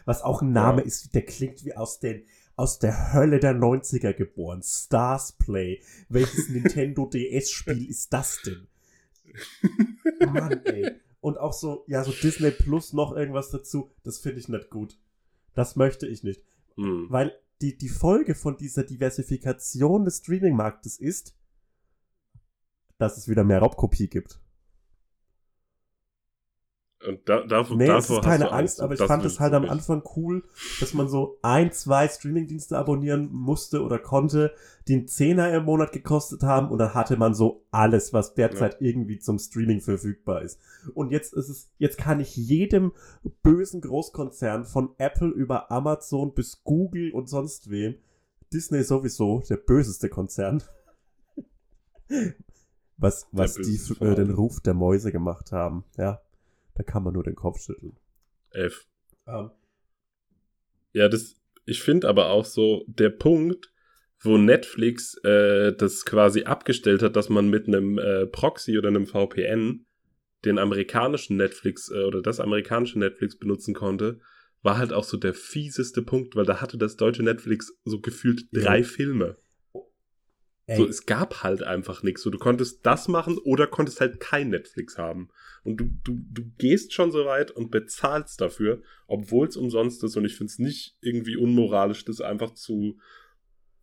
[0.05, 0.87] was auch ein Name Ja.
[0.87, 2.25] ist, der klingt wie aus den,
[2.55, 4.61] aus der Hölle der 90er geboren.
[4.63, 5.81] Stars Play.
[6.09, 8.67] Welches Nintendo DS-Spiel ist das denn?
[10.31, 10.91] Mann, ey.
[11.27, 14.97] Und auch so, ja, so Disney Plus noch irgendwas dazu, das finde ich nicht gut.
[15.55, 16.41] Das möchte ich nicht.
[16.75, 17.07] Hm.
[17.09, 21.37] Weil die, die Folge von dieser Diversifikation des Streaming-Marktes ist,
[22.97, 24.39] dass es wieder mehr Raubkopie gibt.
[27.07, 29.53] Und da, davor, Nee, es davor ist keine du Angst, aber ich fand es halt
[29.53, 29.65] am.
[29.65, 30.43] Anfang cool,
[30.79, 34.53] dass man so ein, zwei Streaming-Dienste abonnieren musste oder konnte,
[34.87, 38.77] die einen Zehner im Monat gekostet haben und dann hatte man so alles, was derzeit
[38.81, 40.59] irgendwie zum Streaming verfügbar ist.
[40.93, 42.93] Und jetzt ist es, jetzt kann ich jedem
[43.43, 47.95] bösen Großkonzern von Apple über Amazon bis Google und sonst wem,
[48.53, 50.63] Disney sowieso, der böseste Konzern,
[52.97, 54.31] was, was die für, äh, den.
[54.31, 56.21] Ruf der Mäuse gemacht haben, ja.
[56.77, 57.97] Da kann man nur den Kopf schütteln.
[58.51, 58.85] F.
[59.25, 59.49] Ähm,
[60.93, 63.73] Ja, das, ich finde aber auch so, der Punkt,
[64.21, 69.07] wo Netflix äh, das quasi abgestellt hat, dass man mit einem äh, Proxy oder einem
[69.07, 69.87] VPN
[70.45, 74.19] den amerikanischen Netflix äh, oder das amerikanische Netflix benutzen konnte,
[74.61, 78.41] war halt auch so der fieseste Punkt, weil da hatte das deutsche Netflix so gefühlt
[78.51, 78.61] Ja.
[78.61, 79.35] drei Filme.
[80.67, 82.21] Ey, So, es gab halt einfach nichts.
[82.21, 85.29] So, du konntest das machen oder konntest halt kein Netflix haben.
[85.63, 90.15] Und du, du, du gehst schon so weit und bezahlst dafür, obwohl es umsonst ist.
[90.15, 92.99] Und ich finde es nicht irgendwie unmoralisch, das einfach zu,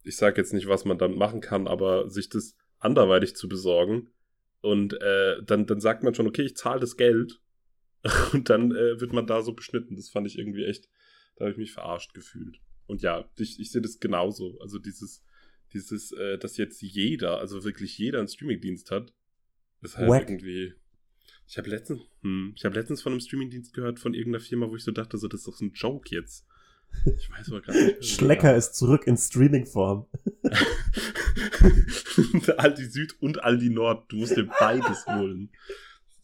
[0.03, 4.11] ich sag jetzt nicht, was man dann machen kann, aber sich das anderweitig zu besorgen.
[4.61, 7.41] Und äh, dann, dann sagt man schon, okay, ich zahle das Geld.
[8.33, 9.97] Und dann äh, wird man da so beschnitten.
[9.97, 10.89] Das fand ich irgendwie echt,
[11.37, 12.61] da habe ich mich verarscht gefühlt.
[12.87, 14.59] Und ja, ich, ich sehe das genauso.
[14.61, 15.23] Also dieses,
[15.75, 19.13] dieses, äh, dass jetzt jeder, also wirklich jeder einen Streamingdienst hat,
[19.83, 20.31] ist halt Wack.
[20.31, 20.73] irgendwie.
[21.47, 24.77] Ich habe letztens, hm, ich habe letztens von einem Streamingdienst gehört von irgendeiner Firma, wo
[24.77, 26.47] ich so dachte, so das ist doch so ein Joke jetzt.
[27.19, 28.05] Ich weiß aber gerade nicht.
[28.05, 30.07] Schlecker ist zurück in Streaming-Form.
[32.57, 34.11] Aldi Süd und Aldi Nord.
[34.13, 35.51] Du musst dir beides holen.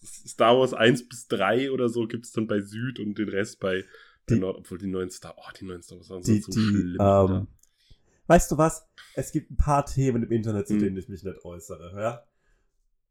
[0.02, 3.58] Star Wars 1 bis 3 oder so gibt es dann bei Süd und den Rest
[3.60, 3.84] bei
[4.28, 6.58] Die- Nord, obwohl die neuen Star, oh, die neuen Star Wars Sachen Die, so die,
[6.60, 6.96] schlimm.
[7.00, 7.46] ähm.
[8.30, 8.86] Weißt du was?
[9.14, 10.80] Es gibt ein paar Themen im Internet, zu Hm.
[10.80, 12.22] denen ich mich nicht äußere, ja?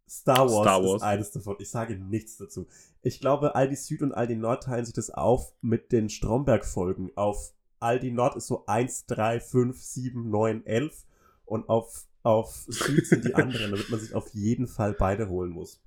[0.10, 0.96] Star Wars, Star Wars.
[0.96, 1.58] ist eines davon.
[1.60, 2.68] Ich sage nichts dazu.
[3.04, 7.12] Ich glaube, Aldi Süd und Aldi Nord teilen sich das auf mit den Stromberg-Folgen.
[7.16, 11.06] Auf Aldi Nord ist so 1, 3, 5, 7, 9, 11
[11.46, 15.52] und auf, auf Süd sind die anderen, damit man sich auf jeden Fall beide holen
[15.52, 15.82] muss.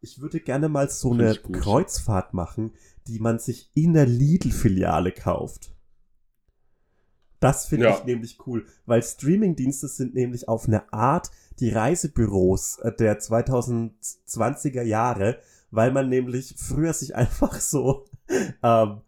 [0.00, 1.34] Ich würde gerne mal so eine.
[1.34, 2.72] Kreuzfahrt machen,
[3.08, 5.73] die man sich in der Lidl-Filiale kauft.
[7.44, 7.98] Das finde Ja.
[7.98, 11.30] ich nämlich cool, weil Streamingdienste sind nämlich auf eine Art
[11.60, 15.38] die Reisebüros äh, der 2020er Jahre,
[15.70, 18.06] weil man nämlich früher sich einfach so
[18.62, 19.02] ähm,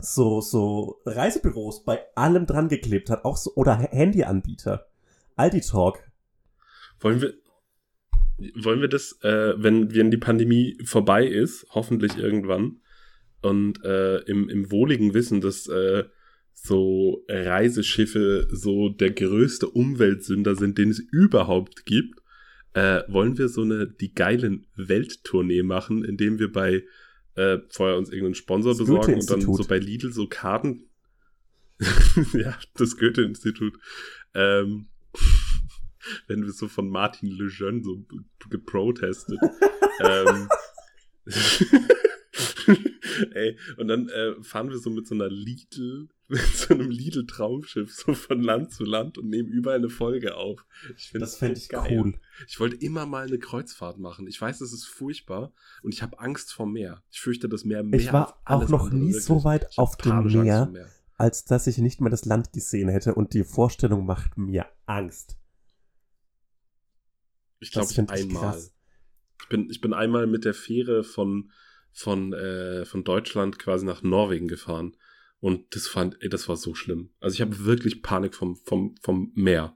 [0.00, 4.88] so so Reisebüros bei allem dran geklebt hat, auch so oder Handyanbieter.
[5.36, 6.00] Aldi Talk.
[6.98, 7.34] Wollen wir,
[8.64, 12.80] wollen wir das, äh, wenn, wenn die Pandemie vorbei ist, hoffentlich irgendwann,
[13.42, 16.04] und äh, im, im wohligen Wissen, dass äh,
[16.58, 22.20] so Reiseschiffe so der größte Umweltsünder sind, den es überhaupt gibt,
[22.72, 26.82] äh, wollen wir so eine die geilen Welttournee machen, indem wir bei
[27.34, 30.88] äh, vorher uns irgendeinen Sponsor besorgen und dann so bei Lidl so Karten.
[32.32, 33.78] ja, das Goethe-Institut.
[34.34, 34.88] Ähm,
[36.26, 38.04] wenn wir so von Martin Lejeune so
[38.48, 39.38] geprotestet.
[40.00, 40.48] ähm,
[43.32, 47.92] ey, und dann äh, fahren wir so mit so einer Lidl, mit so einem Lidl-Traumschiff
[47.94, 50.64] so von Land zu Land und nehmen überall eine Folge auf.
[50.96, 51.86] Ich finde Das fände ich geil.
[52.00, 52.14] cool.
[52.48, 54.26] Ich wollte immer mal eine Kreuzfahrt machen.
[54.26, 55.52] Ich weiß, es ist furchtbar
[55.82, 57.02] und ich habe Angst vor Meer.
[57.10, 59.24] Ich fürchte das Meer mehr Ich war auch noch nie wirklich.
[59.24, 60.66] so weit Ich auf dem Meer.
[60.66, 60.88] Meer.
[61.16, 65.38] als dass ich nicht mehr das Land gesehen hätte und die Vorstellung macht mir Angst.
[67.60, 68.58] Ich glaube, ich einmal.
[69.40, 71.50] Ich bin, ich bin einmal mit der Fähre von,
[71.96, 74.96] von, äh, von Deutschland quasi nach Norwegen gefahren.
[75.40, 77.10] Und das fand, ey, das war so schlimm.
[77.20, 79.74] Also ich habe wirklich Panik vom, vom, vom Meer.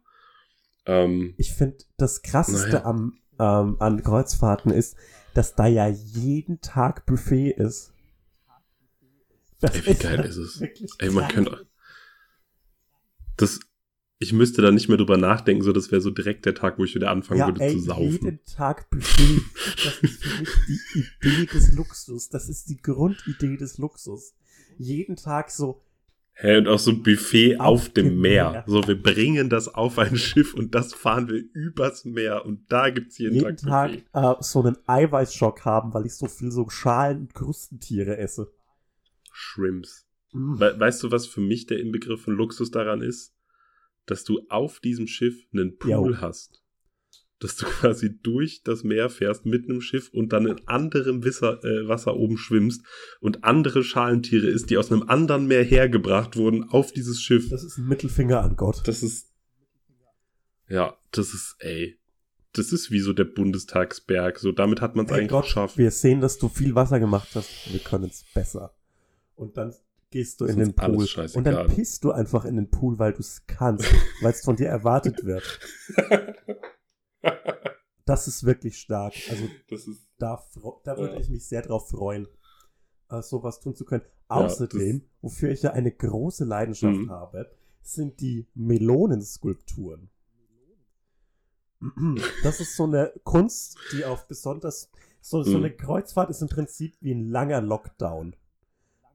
[0.84, 2.84] Ähm, Ich finde, das krasseste Naja.
[2.84, 4.96] am, ähm, an Kreuzfahrten ist,
[5.32, 7.94] dass da ja jeden Tag Buffet ist.
[9.60, 10.60] Das Ey, wie geil ist es?
[10.98, 11.66] ey, man könnte.
[13.36, 13.60] Das,
[14.22, 16.84] ich müsste da nicht mehr drüber nachdenken, so das wäre so direkt der Tag, wo
[16.84, 18.10] ich wieder anfangen ja, würde ey, zu saufen.
[18.12, 19.40] jeden Tag Buffet.
[19.82, 22.28] Das ist für mich die Idee des Luxus.
[22.28, 24.34] Das ist die Grundidee des Luxus.
[24.76, 25.82] Jeden Tag so,
[26.34, 28.50] Hä, und auch so ein Buffet Auf auf, dem Meer.
[28.50, 28.64] Meer.
[28.66, 32.90] So, wir bringen das auf ein Schiff und das fahren wir übers Meer und da
[32.90, 34.40] gibt's jeden, jeden Tag Tag Buffet.
[34.40, 38.52] äh, so einen Eiweißschock haben, weil ich so viel so Schalen und Krustentiere esse.
[39.32, 40.06] Shrimps.
[40.32, 40.60] Mm.
[40.60, 43.34] We weißt du, was für mich der Inbegriff von Luxus daran ist?
[44.06, 46.16] Dass du auf diesem Schiff einen Pool Jo.
[46.20, 46.62] hast.
[47.38, 51.62] Dass du quasi durch das Meer fährst mit einem Schiff und dann in anderem Wasser,
[51.64, 52.82] äh, Wasser oben schwimmst
[53.20, 57.48] und andere Schalentiere isst, die aus einem anderen Meer hergebracht wurden auf dieses Schiff.
[57.48, 58.82] Das ist ein Mittelfinger an Gott.
[58.86, 59.28] Das ist.
[60.68, 61.98] Ja, das ist, ey.
[62.52, 64.38] Das ist wie so der Bundestagsberg.
[64.38, 65.78] So, damit hat man es eigentlich Gott, geschafft.
[65.78, 67.72] wir sehen, dass du viel Wasser gemacht hast.
[67.72, 68.74] Wir können es besser.
[69.36, 69.72] Und dann
[70.10, 71.06] gehst du in den Pool.
[71.34, 73.84] Und dann pisst du einfach in den Pool, weil du es kannst,
[74.22, 75.60] weil es von dir erwartet wird.
[78.06, 79.14] Das ist wirklich stark.
[79.28, 79.44] Also
[80.18, 80.42] da,
[80.82, 81.20] da würde Ja.
[81.20, 82.26] ich mich sehr drauf freuen,
[83.08, 84.02] äh, sowas tun zu können.
[84.28, 87.10] Ja, Außerdem, wofür ich ja eine große Leidenschaft Mhm.
[87.10, 87.50] habe,
[87.82, 90.10] sind die Melonenskulpturen.
[92.42, 94.90] Das ist so eine Kunst, die auf besonders
[95.20, 95.64] so, so Mhm.
[95.64, 98.34] eine Kreuzfahrt ist im Prinzip wie ein langer Lockdown.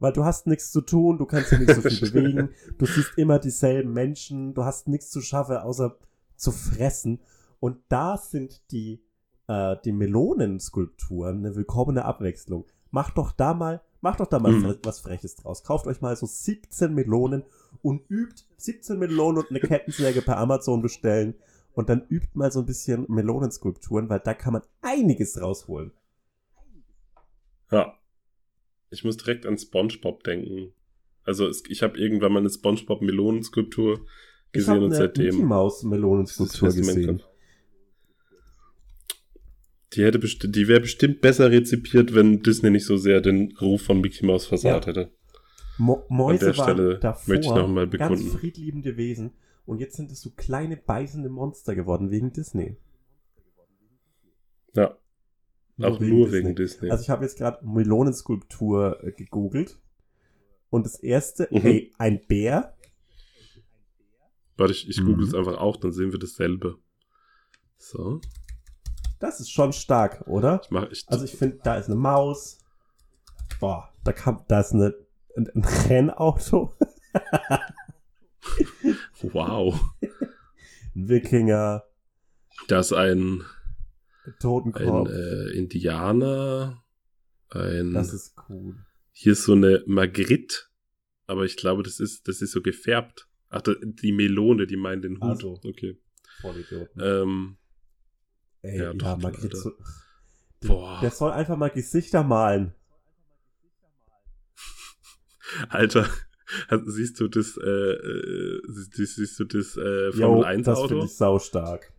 [0.06, 3.18] Weil du hast nichts zu tun, du kannst ja nicht so viel bewegen, du siehst
[3.18, 5.97] immer dieselben Menschen, du hast nichts zu schaffen, außer
[6.36, 7.22] zu fressen.
[7.60, 9.01] Und da sind die,
[9.47, 12.66] äh, die Melonenskulpturen eine willkommene Abwechslung.
[12.91, 14.76] Macht doch da mal, macht doch da mal Mhm.
[14.84, 15.64] was Freches draus.
[15.64, 17.41] Kauft euch mal so 17 Melonen
[17.82, 21.34] und übt 17 Melonen und eine Kettensäge per Amazon bestellen.
[21.74, 25.93] Und dann übt mal so ein bisschen Melonenskulpturen, weil da kann man einiges rausholen.
[27.72, 27.95] Ja.
[28.90, 30.72] Ich muss direkt an SpongeBob denken.
[31.24, 34.06] Also, es, ich habe irgendwann mal eine SpongeBob-Melonenskulptur
[34.48, 35.46] Ich gesehen und eine Mickey seitdem.
[35.46, 37.24] Maus Melonenskulptur gesehen.
[39.94, 44.02] Die hätte die wäre bestimmt besser rezipiert, wenn Disney nicht so sehr den Ruf von
[44.02, 44.90] Mickey Mouse versagt Ja.
[44.90, 45.12] hätte.
[45.78, 48.38] Mo Mäuse An der Stelle davor möchte ich noch mal ganz bekunden.
[48.38, 49.32] friedliebende Wesen
[49.66, 52.78] und jetzt sind es so kleine beißende Monster geworden wegen Disney.
[54.74, 54.98] Ja,
[55.82, 56.90] auch nur wegen Disney.
[56.92, 59.80] Also ich habe jetzt gerade Melonenskulptur äh, gegoogelt
[60.70, 61.66] und das erste, Mhm.
[61.66, 62.74] ey, ein Bär,
[64.58, 65.06] Warte, ich, ich Mhm.
[65.08, 66.78] google es einfach auch, dann sehen wir dasselbe.
[67.78, 68.22] So,
[69.20, 70.62] das ist schon stark, oder?
[70.64, 72.60] ich mache ich, Also ich finde, da ist eine Maus,
[73.60, 74.96] boah, da kam, da ist eine,
[75.36, 76.74] ein, ein Rennauto,
[79.22, 79.78] wow.
[80.96, 81.84] ein Wikinger,
[82.70, 83.44] Da ist ein
[84.26, 85.10] ein Totenkopf.
[85.10, 86.84] äh, Indianer,
[87.50, 87.94] ein.
[87.94, 88.76] das ist cool.
[89.12, 90.56] hier ist so eine Magritte,
[91.28, 93.28] aber ich glaube, das ist, das ist so gefärbt.
[93.50, 95.38] Ach, die Melone, die meint den Hut.
[95.38, 95.60] Ach so.
[95.64, 95.98] Okay.
[96.42, 97.02] Vollidioten.
[97.02, 97.58] Ähm,
[98.62, 99.56] Ey, ja, ja, Magritte.
[99.56, 99.72] So,
[100.62, 102.74] boah, der soll einfach mal Gesichter malen.
[105.70, 106.10] Alter,
[106.86, 110.88] siehst du das, äh, äh, siehst, du das äh, Formel 1 das Auto?
[110.90, 111.94] finde ich saustark.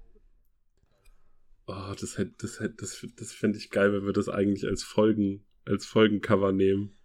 [1.69, 4.83] Oh, das hätte, das hätte, das, das fände ich geil, wenn wir das eigentlich als
[4.85, 6.97] Folgen, als Folgencover nehmen.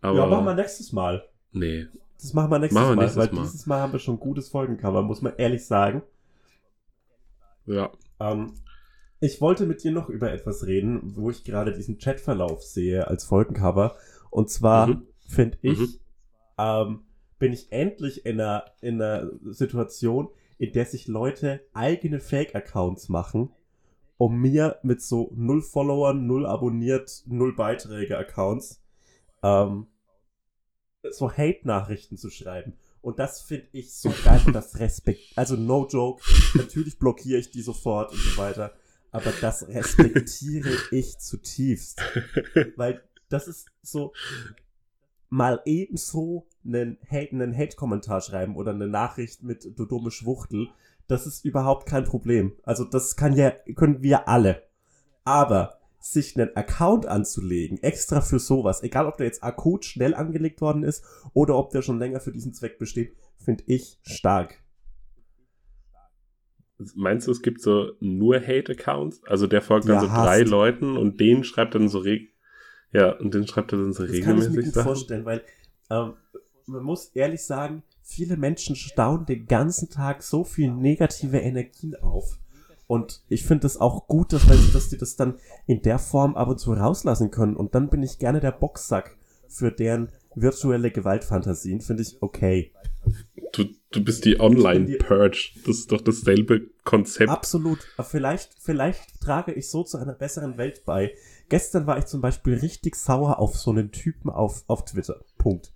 [0.00, 1.28] Aber ja, machen wir nächstes Mal.
[1.52, 1.86] nee.
[2.20, 3.42] Das machen wir nächstes Machen wir Mal, nächstes weil Mal.
[3.42, 6.02] dieses Mal haben wir schon ein gutes Folgencover, muss man ehrlich sagen.
[7.66, 7.92] Ja.
[8.18, 8.54] Ähm,
[9.20, 13.24] ich wollte mit dir noch über etwas reden, wo ich gerade diesen Chatverlauf sehe als
[13.24, 13.96] Folgencover.
[14.30, 15.06] Und zwar Mhm.
[15.28, 15.98] finde ich, Mhm.
[16.58, 17.00] ähm,
[17.38, 23.50] bin ich endlich in einer, in einer Situation, in der sich Leute eigene Fake-Accounts machen,
[24.18, 28.82] um mir mit so null Followern, null abonniert, null Beiträge-Accounts
[29.42, 29.86] ähm,
[31.10, 32.74] so Hate-Nachrichten zu schreiben.
[33.00, 35.32] Und das finde ich so geil und das Respekt.
[35.36, 36.22] Also no joke,
[36.54, 38.72] natürlich blockiere ich die sofort und so weiter.
[39.10, 42.02] Aber das respektiere ich zutiefst.
[42.76, 44.12] Weil das ist so
[45.30, 50.68] mal ebenso einen Hate, einen Hate-Kommentar schreiben oder eine Nachricht mit du dumme Schwuchtel.
[51.08, 52.52] Das ist überhaupt kein Problem.
[52.62, 54.62] Also das kann ja, können wir alle.
[55.24, 60.60] Aber sich einen Account anzulegen, extra für sowas, egal ob der jetzt akut schnell angelegt
[60.60, 61.04] worden ist
[61.34, 64.62] oder ob der schon länger für diesen Zweck besteht, finde ich stark.
[66.94, 69.22] Meinst du, es gibt so nur Hate-Accounts?
[69.24, 70.26] Also der folgt dann Ja, so hasst.
[70.26, 72.32] drei Leuten und den schreibt dann so reg
[72.92, 74.86] ja, und den schreibt er dann so Das kann ich mir regelmäßig gut Sachen.
[74.86, 75.42] vorstellen, weil
[75.90, 76.14] ähm,
[76.66, 82.38] man muss ehrlich sagen, viele Menschen staunen den ganzen Tag so viel negative Energien auf.
[82.86, 85.34] Und ich finde es auch gut, dass, wenn- dass die das dann
[85.66, 87.54] in der Form ab und zu rauslassen können.
[87.54, 89.14] Und dann bin ich gerne der Boxsack
[89.46, 91.82] für deren virtuelle Gewaltfantasien.
[91.82, 92.72] Finde ich okay.
[93.52, 95.50] Du, du bist die Online-Purge.
[95.66, 97.30] Das ist doch dasselbe Konzept.
[97.30, 97.86] Absolut.
[98.02, 101.12] Vielleicht, vielleicht trage ich so zu einer besseren Welt bei.
[101.50, 105.20] Gestern war ich zum Beispiel richtig sauer auf so einen Typen auf, auf Twitter.
[105.36, 105.72] Punkt.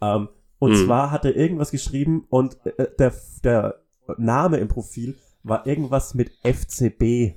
[0.00, 0.28] Ähm,
[0.58, 0.84] und Mhm.
[0.86, 3.12] zwar hat er irgendwas geschrieben und äh, der,
[3.44, 3.80] der
[4.16, 7.34] Name im Profil war irgendwas mit FCB.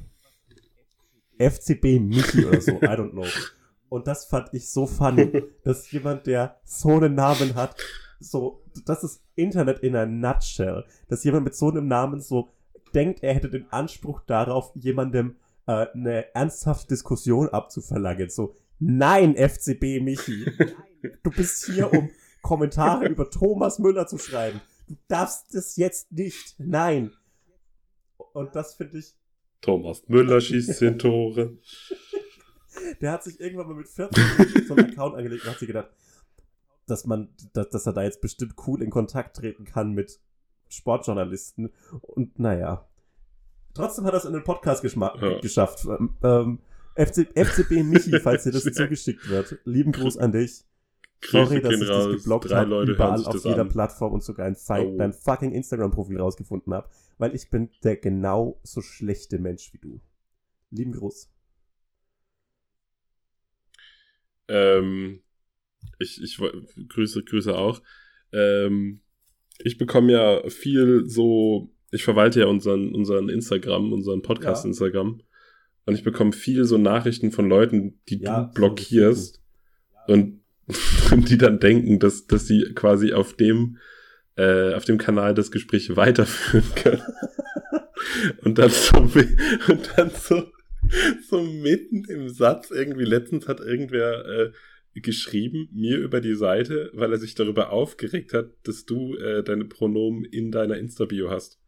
[1.38, 3.26] FCB Michi oder so, I don't know.
[3.88, 7.76] Und das fand ich so funny, dass jemand, der so einen Namen hat,
[8.20, 12.50] so, das ist Internet in a nutshell, dass jemand mit so einem Namen so
[12.94, 18.30] denkt, er hätte den Anspruch darauf, jemandem äh, eine ernsthafte Diskussion abzuverlangen.
[18.30, 20.46] So, nein, FCB Michi,
[21.24, 22.10] du bist hier, um
[22.50, 24.60] Kommentare über Thomas Müller zu schreiben.
[24.88, 26.56] Du darfst das jetzt nicht.
[26.58, 27.12] Nein.
[28.34, 29.16] Und das finde ich,
[29.62, 31.58] Thomas Müller schießt zehn Tore.
[33.02, 35.89] der hat sich irgendwann mal mit 14 so einen Account angelegt und hat sich gedacht,
[36.88, 40.20] dass man, dass, dass er da jetzt bestimmt cool in Kontakt treten kann mit
[40.70, 41.72] Sportjournalisten.
[42.02, 42.89] Und naja.
[43.76, 45.39] Trotzdem hat er es in den Podcast Ja.
[45.39, 45.86] geschafft.
[45.86, 46.60] Ähm, ähm,
[46.95, 49.60] FC, FCB Michi, falls dir das zugeschickt wird.
[49.66, 50.66] Lieben Gruß an dich.
[51.22, 52.16] Sorry, dass ich dich raus.
[52.16, 53.70] geblockt Drei habe, überall auf jeder an.
[53.70, 54.98] Plattform und sogar ein Zeit, Oh.
[54.98, 60.00] dein fucking Instagram-Profil rausgefunden habe, weil ich bin der genau so schlechte Mensch wie du.
[60.72, 61.30] Lieben Gruß.
[64.48, 65.22] Ähm,
[66.00, 66.40] ich, ich
[66.90, 67.82] grüße, grüße auch.
[68.32, 69.02] Ähm,
[69.60, 74.70] ich bekomme ja viel so, ich verwalte ja unseren, unseren Instagram, unseren Podcast Ja.
[74.70, 75.22] Instagram.
[75.86, 79.42] Und ich bekomme viel so Nachrichten von Leuten, die Ja, du blockierst
[80.08, 80.39] und, und
[81.16, 83.78] die dann denken, dass, dass sie quasi auf dem,
[84.36, 87.04] äh, auf dem Kanal das Gespräch weiterführen können.
[88.44, 90.44] und dann so, und dann so,
[91.28, 94.52] so mitten im Satz irgendwie, letztens hat irgendwer äh,
[94.96, 99.66] geschrieben, mir über die Seite, weil er sich darüber aufgeregt hat, dass du äh, deine
[99.66, 101.60] Pronomen in deiner Insta-Bio hast.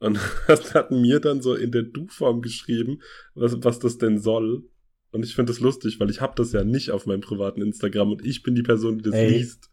[0.00, 3.00] Und das hat mir dann so in der Du-Form geschrieben,
[3.34, 4.64] was, was das denn soll.
[5.10, 8.12] Und ich finde das lustig, weil ich habe das ja nicht auf meinem privaten Instagram
[8.12, 9.70] und ich bin die Person, die das Ey, liest.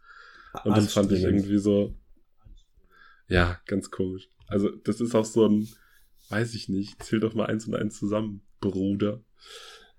[0.64, 1.94] Und das fand ich irgendwie so,
[3.28, 4.30] ja, ganz komisch.
[4.48, 5.68] Also das ist auch so ein,
[6.30, 9.22] weiß ich nicht, zähl doch mal eins und eins zusammen, Bruder.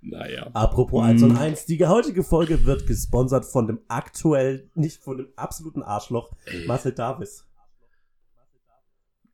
[0.00, 0.50] Naja.
[0.52, 1.02] Apropos.
[1.04, 5.82] 1 und 1, die heutige Folge wird gesponsert von dem aktuell, nicht von dem absoluten
[5.82, 7.44] Arschloch, Ey, Marcel Davis.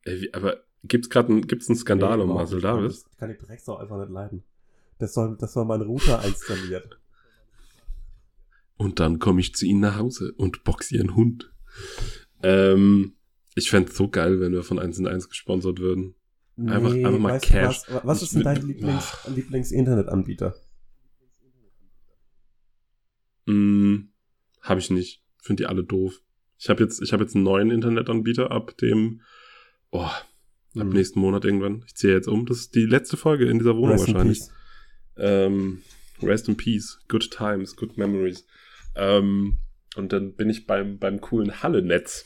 [0.03, 2.59] ey, wie, aber gibt's gerade einen, gibt's einen Skandal Nee, um Marcel.
[2.59, 3.05] Davis?
[3.17, 4.43] Kann die Drecksau einfach nicht leiden.
[4.99, 6.99] Das soll, das soll mein Router installiert.
[8.77, 11.51] Und dann komme ich zu ihnen nach Hause und box ihren Hund.
[12.41, 13.13] Ähm,
[13.55, 16.15] ich fänd's so geil, wenn wir von 1 und 1 gesponsert würden.
[16.57, 17.81] Einfach- einfach mal Cash.
[17.89, 20.55] Was, was ist denn dein Lieblings, Lieblings-Internetanbieter?
[23.45, 24.09] Mm,
[24.61, 25.21] habe ich nicht.
[25.41, 26.21] Finde die alle doof.
[26.57, 29.21] Ich habe jetzt, ich habe jetzt einen neuen Internetanbieter ab dem,
[29.91, 30.25] oh, ab
[30.75, 30.89] Hm.
[30.89, 31.83] nächsten Monat irgendwann.
[31.85, 32.45] Ich ziehe jetzt um.
[32.45, 34.39] Das ist die letzte Folge in dieser Wohnung Rest in wahrscheinlich.
[34.39, 34.51] peace.
[35.17, 35.83] Ähm,
[36.21, 36.99] rest in peace.
[37.07, 38.45] Good times, good memories.
[38.95, 39.57] Ähm,
[39.95, 42.25] und dann bin ich beim, beim coolen Halle-Netz.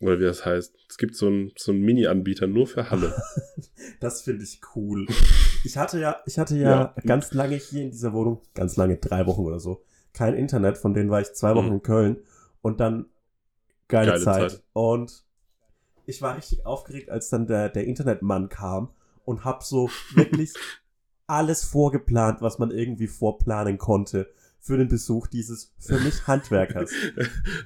[0.00, 0.74] Oder wie das heißt.
[0.88, 3.14] Es gibt so einen so einen Mini-Anbieter nur für Halle.
[4.00, 5.06] Das finde ich cool.
[5.64, 6.94] Ich hatte ja, ich hatte ja, Ja.
[7.04, 9.82] ganz lange hier in dieser Wohnung, ganz lange, drei Wochen oder so,
[10.14, 11.72] kein Internet, von denen war ich zwei Wochen Mhm.
[11.72, 12.16] in Köln
[12.62, 13.06] und dann
[13.88, 14.50] geile, Geile Zeit.
[14.52, 14.62] Zeit.
[14.72, 15.24] Und
[16.06, 18.90] ich war richtig aufgeregt, als dann der, der Internetmann kam
[19.24, 20.54] und hab so wirklich
[21.28, 26.90] alles vorgeplant, was man irgendwie vorplanen konnte für den Besuch dieses für mich Handwerkers.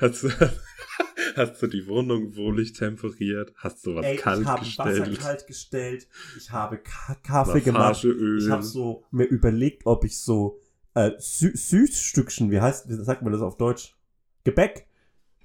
[0.01, 0.29] hast, du,
[1.37, 3.53] hast du die Wohnung wohlig temperiert?
[3.57, 5.21] Hast du was Ey, kalt ich habe Wasser gestellt?
[5.21, 8.05] kalt gestellt, ich habe Ka Kaffee gemacht.
[8.05, 10.61] Ich habe so mir überlegt, ob ich so
[10.95, 13.97] äh, Sü Süßstückchen, wie heißt, wie sagt man das auf Deutsch?
[14.45, 14.87] Gebäck,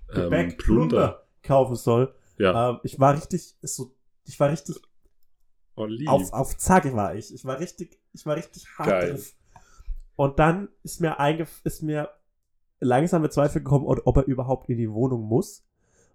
[0.08, 1.24] Gebäck, ähm, Plunder.
[1.44, 2.14] kaufen soll.
[2.38, 2.72] Ja.
[2.72, 3.96] Ähm, ich war richtig, so,
[4.26, 4.78] ich war richtig
[6.08, 7.34] auf, auf Zack war ich.
[7.34, 9.12] Ich war richtig, ich war richtig hart Geil.
[9.12, 9.34] drauf.
[10.16, 12.10] Und dann ist mir eingef ist mir
[12.80, 15.64] langsame Zweifel gekommen, ob er überhaupt in die Wohnung muss,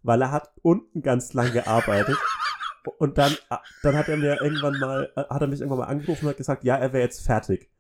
[0.03, 2.17] weil er hat unten ganz lang gearbeitet.
[2.99, 3.37] Und dann,
[3.85, 6.37] dann hat er mir irgendwann mal, äh, hat er mich irgendwann mal angerufen und hat
[6.37, 7.71] gesagt, ja, er wäre jetzt fertig.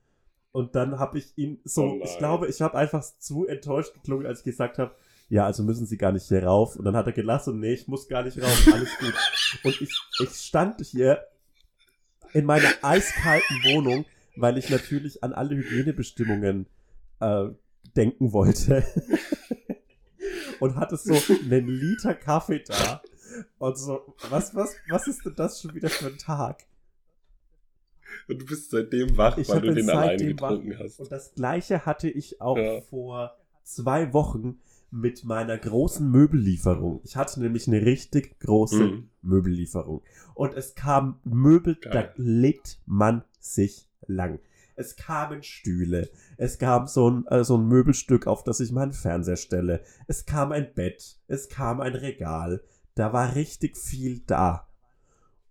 [0.52, 4.28] Und dann habe ich ihn so, Oh ich glaube, ich habe einfach zu enttäuscht geklungen,
[4.28, 4.94] als ich gesagt habe,
[5.28, 6.76] ja, also müssen Sie gar nicht hier rauf.
[6.76, 9.14] Und dann hat er gelassen, nee, ich muss gar nicht rauf, alles gut.
[9.64, 11.26] Und ich, ich stand hier
[12.32, 14.04] in meiner eiskalten Wohnung,
[14.36, 16.66] weil ich natürlich an alle Hygienebestimmungen
[17.20, 17.46] äh,
[17.96, 18.84] denken wollte.
[20.60, 23.02] und hatte so einen Liter Kaffee da.
[23.58, 26.64] Und so, was, was, was ist denn das schon wieder für ein Tag?
[28.28, 30.50] Und du bist seitdem wach, Ich weil du den alleine seitdem wach.
[30.50, 31.00] getrunken hast.
[31.00, 32.80] Und das gleiche hatte ich auch Ja.
[32.82, 34.60] vor zwei Wochen
[34.90, 37.00] mit meiner großen Möbellieferung.
[37.04, 39.08] Ich hatte nämlich eine richtig große Mhm.
[39.22, 40.02] Möbellieferung.
[40.34, 42.12] Und es kam Möbel, da Geil.
[42.16, 44.40] legt man sich lang.
[44.74, 46.10] Es kamen Stühle.
[46.38, 49.84] Es kam so ein, äh, so ein Möbelstück, auf das ich meinen Fernseher stelle.
[50.06, 51.18] Es kam ein Bett.
[51.28, 52.62] Es kam ein Regal.
[52.94, 54.68] Da war richtig viel da.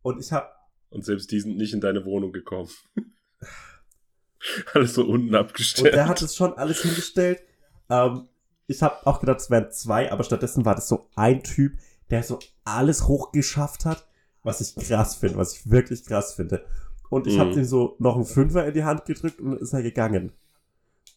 [0.02, 0.48] Und ich habe
[0.90, 2.70] Und selbst die sind nicht in deine Wohnung gekommen.
[4.74, 5.94] Alles so unten Und abgestellt.
[5.94, 7.42] der hat es schon alles hingestellt.
[7.90, 8.28] Ähm,
[8.66, 11.78] ich habe auch gedacht, es wären zwei, aber stattdessen war das so ein Typ,
[12.10, 14.08] der so alles hochgeschafft hat,
[14.44, 16.66] was ich krass finde, was ich wirklich krass finde.
[17.12, 17.40] Und ich Mhm.
[17.42, 20.32] habe ihm so noch einen Fünfer in die Hand gedrückt und dann ist er gegangen.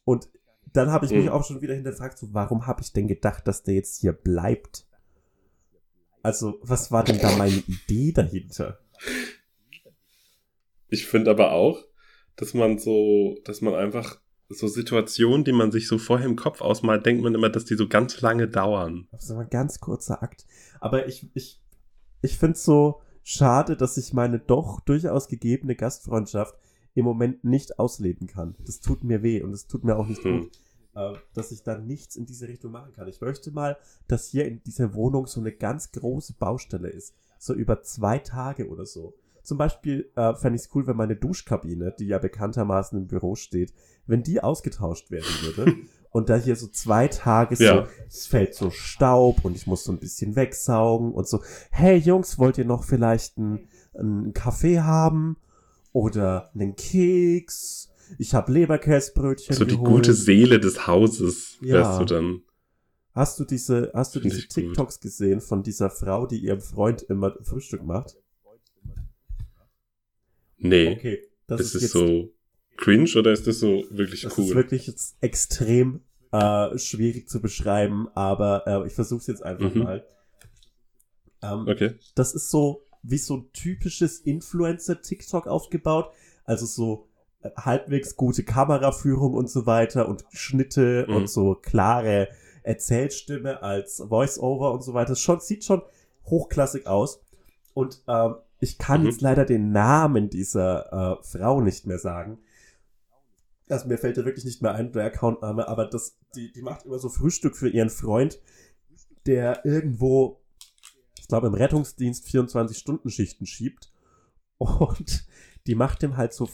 [0.05, 0.29] Und
[0.73, 1.29] dann habe ich mich Mhm.
[1.31, 4.87] auch schon wieder hinterfragt, so warum habe ich denn gedacht, dass der jetzt hier bleibt?
[6.23, 8.81] Also, was war denn da meine Idee dahinter?
[10.89, 11.85] Ich finde aber auch,
[12.35, 16.61] dass man so, dass man einfach so Situationen, die man sich so vorher im Kopf
[16.61, 19.07] ausmalt, denkt man immer, dass die so ganz lange dauern.
[19.13, 20.45] Das ist aber ein ganz kurzer Akt.
[20.81, 21.61] Aber ich, ich,
[22.21, 26.55] ich finde es so schade, dass ich meine doch durchaus gegebene Gastfreundschaft
[26.95, 28.55] im Moment nicht ausleben kann.
[28.65, 30.43] Das tut mir weh und es tut mir auch nicht Hm.
[30.43, 30.61] gut,
[30.95, 33.09] äh, dass ich da nichts in diese Richtung machen kann.
[33.09, 37.15] Ich möchte mal, dass hier in dieser Wohnung so eine ganz große Baustelle ist.
[37.39, 39.15] So über zwei Tage oder so.
[39.43, 43.35] Zum Beispiel äh, fände ich es cool, wenn meine Duschkabine, die ja bekanntermaßen im Büro
[43.35, 43.75] steht,
[44.07, 45.77] wenn die ausgetauscht werden würde.
[46.15, 47.89] und da hier so zwei Tage so, Ja.
[48.07, 51.43] es fällt so Staub und ich muss so ein bisschen wegsaugen und so,
[51.73, 55.37] hey Jungs, wollt ihr noch vielleicht einen, einen Kaffee haben?
[55.93, 57.91] Oder einen Keks?
[58.19, 59.89] Ich habe Leberkäsbrötchen So die geholt.
[59.91, 61.75] gute Seele des Hauses Ja.
[61.75, 62.43] wärst du dann.
[63.13, 64.55] Hast du diese, hast du Find diese ich gut.
[64.55, 68.17] TikToks gesehen von dieser Frau, die ihrem Freund immer Frühstück macht?
[70.59, 70.93] Nee.
[70.97, 72.33] Okay, das ist ist, jetzt, so
[72.77, 74.45] cringe oder ist das so wirklich das cool?
[74.47, 76.01] ist wirklich jetzt extrem
[76.33, 79.83] äh, schwierig zu beschreiben, aber äh, ich versuche es jetzt einfach Mhm.
[79.83, 80.05] mal.
[81.43, 81.95] Ähm, okay.
[82.15, 86.11] das ist so wie so ein typisches Influencer-TikTok aufgebaut.
[86.45, 87.09] Also so
[87.43, 91.17] äh, halbwegs gute Kameraführung und so weiter und Schnitte Mhm.
[91.17, 92.29] und so klare
[92.63, 95.17] Erzählstimme als Voice-Over und so weiter.
[95.17, 95.83] Schon, sieht schon
[96.27, 97.21] hochklassig aus.
[97.75, 99.07] Und ähm, ich kann Mhm.
[99.09, 102.39] jetzt leider den Namen dieser äh, Frau nicht mehr sagen.
[103.75, 106.85] Also mir fällt da wirklich nicht mehr ein, der Accountname, aber das, die, die macht
[106.87, 108.41] immer so Frühstück für ihren Freund,
[109.27, 110.41] der irgendwo
[111.19, 113.91] ich glaube, im Rettungsdienst 24-Stunden-Schichten schiebt.
[114.59, 115.27] Und
[115.67, 116.49] die macht dem halt so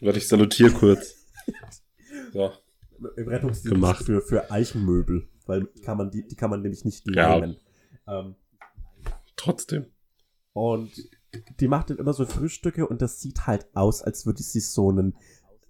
[0.00, 1.14] Warte, ich salutiere kurz.
[2.32, 2.52] So.
[3.16, 4.04] im Rettungsdienst Gemacht.
[4.04, 7.38] für, für Eichenmöbel, weil kann man die, die kann man nämlich nicht Ja.
[7.38, 7.56] nehmen.
[8.06, 8.34] Ähm,
[9.36, 9.86] Trotzdem.
[10.52, 10.90] und
[11.60, 14.88] die macht dann immer so Frühstücke und das sieht halt aus, als würde sie so
[14.90, 15.16] einen,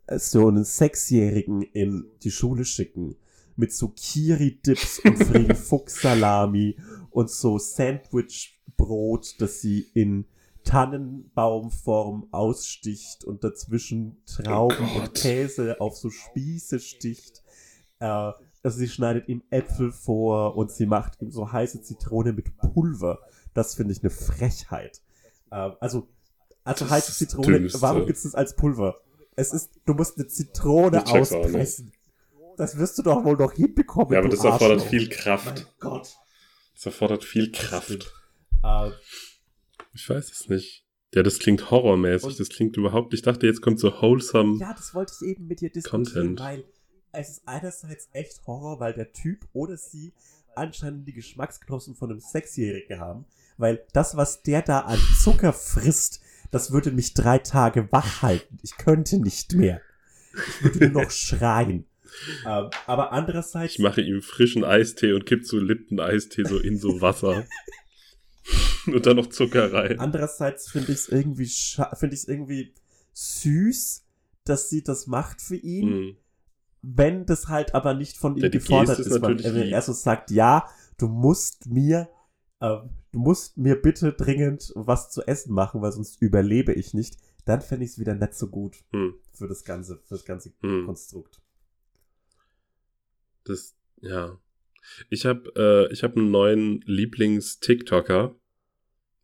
[0.09, 3.17] so einen Sechsjährigen in die Schule schicken.
[3.57, 6.77] Mit so Kiri-Dips und Freddy Fuchs-Salami
[7.11, 10.27] und so Sandwich-Brot, das sie in
[10.65, 15.15] Tannenbaumform aussticht und dazwischen Trauben Oh und.
[15.15, 17.43] Käse auf so Spieße sticht.
[18.01, 22.57] Äh, also sie schneidet ihm Äpfel vor und sie macht ihm so heiße Zitrone mit
[22.57, 23.21] Pulver.
[23.53, 25.03] Das finde ich eine Frechheit.
[25.53, 26.09] Ähm, also,
[26.65, 28.97] also Das heiße Zitrone, warum gibt es das als Pulver?
[29.37, 31.09] Es ist, du musst eine Zitrone nicht.
[31.09, 31.93] auspressen.
[32.57, 34.13] Das wirst du doch wohl noch hinbekommen.
[34.13, 34.91] Ja, aber du das erfordert Arschloch.
[34.91, 35.75] viel Mein Kraft.
[35.81, 36.17] Gott.
[36.75, 38.13] Das erfordert viel Kraft.
[38.63, 38.91] Äh,
[39.93, 40.85] Ich weiß es nicht.
[41.15, 42.27] Ja, das klingt horrormäßig.
[42.29, 43.15] Und- Das klingt überhaupt.
[43.15, 44.59] Ich dachte, jetzt kommt so wholesome.
[44.59, 46.41] Ja, das wollte ich eben mit dir diskutieren, Content.
[46.41, 46.65] weil
[47.13, 50.13] es ist einerseits echt Horror, weil der Typ oder sie
[50.57, 53.25] anscheinend die Geschmacksknospen von einem Sechsjährigen haben,
[53.57, 56.21] weil das, was der da an Zucker frisst,
[56.55, 58.59] das würde mich drei Tage wach halten.
[58.63, 59.81] Ich könnte nicht mehr.
[60.33, 61.87] Ich würde nur noch schreien.
[62.47, 67.01] Ähm, aber andererseits, Ich mache ihm frischen Eistee und kipp so Lipton-Eistee so in so
[67.01, 67.45] Wasser.
[68.87, 69.99] und dann noch Zucker rein.
[69.99, 71.51] andererseits finde ich es irgendwie,
[71.99, 72.75] finde ich irgendwie
[73.15, 74.05] süß,
[74.45, 75.89] dass sie das macht für ihn.
[75.89, 76.17] Mhm.
[76.83, 80.31] wenn das halt aber nicht von ihm Ja, gefordert ist, ist weil er so sagt,
[80.31, 82.09] ja, du musst mir,
[82.65, 87.17] ähm, du musst mir bitte dringend was zu essen machen, weil sonst überlebe ich nicht,
[87.45, 89.15] dann fände ich es wieder nicht so gut Hm.
[89.33, 90.87] für das ganze, für das ganze Hm.
[90.87, 91.41] Konstrukt.
[93.45, 94.39] Das, ja.
[95.11, 98.35] Ich habe äh, ich hab einen neuen Lieblings-TikToker.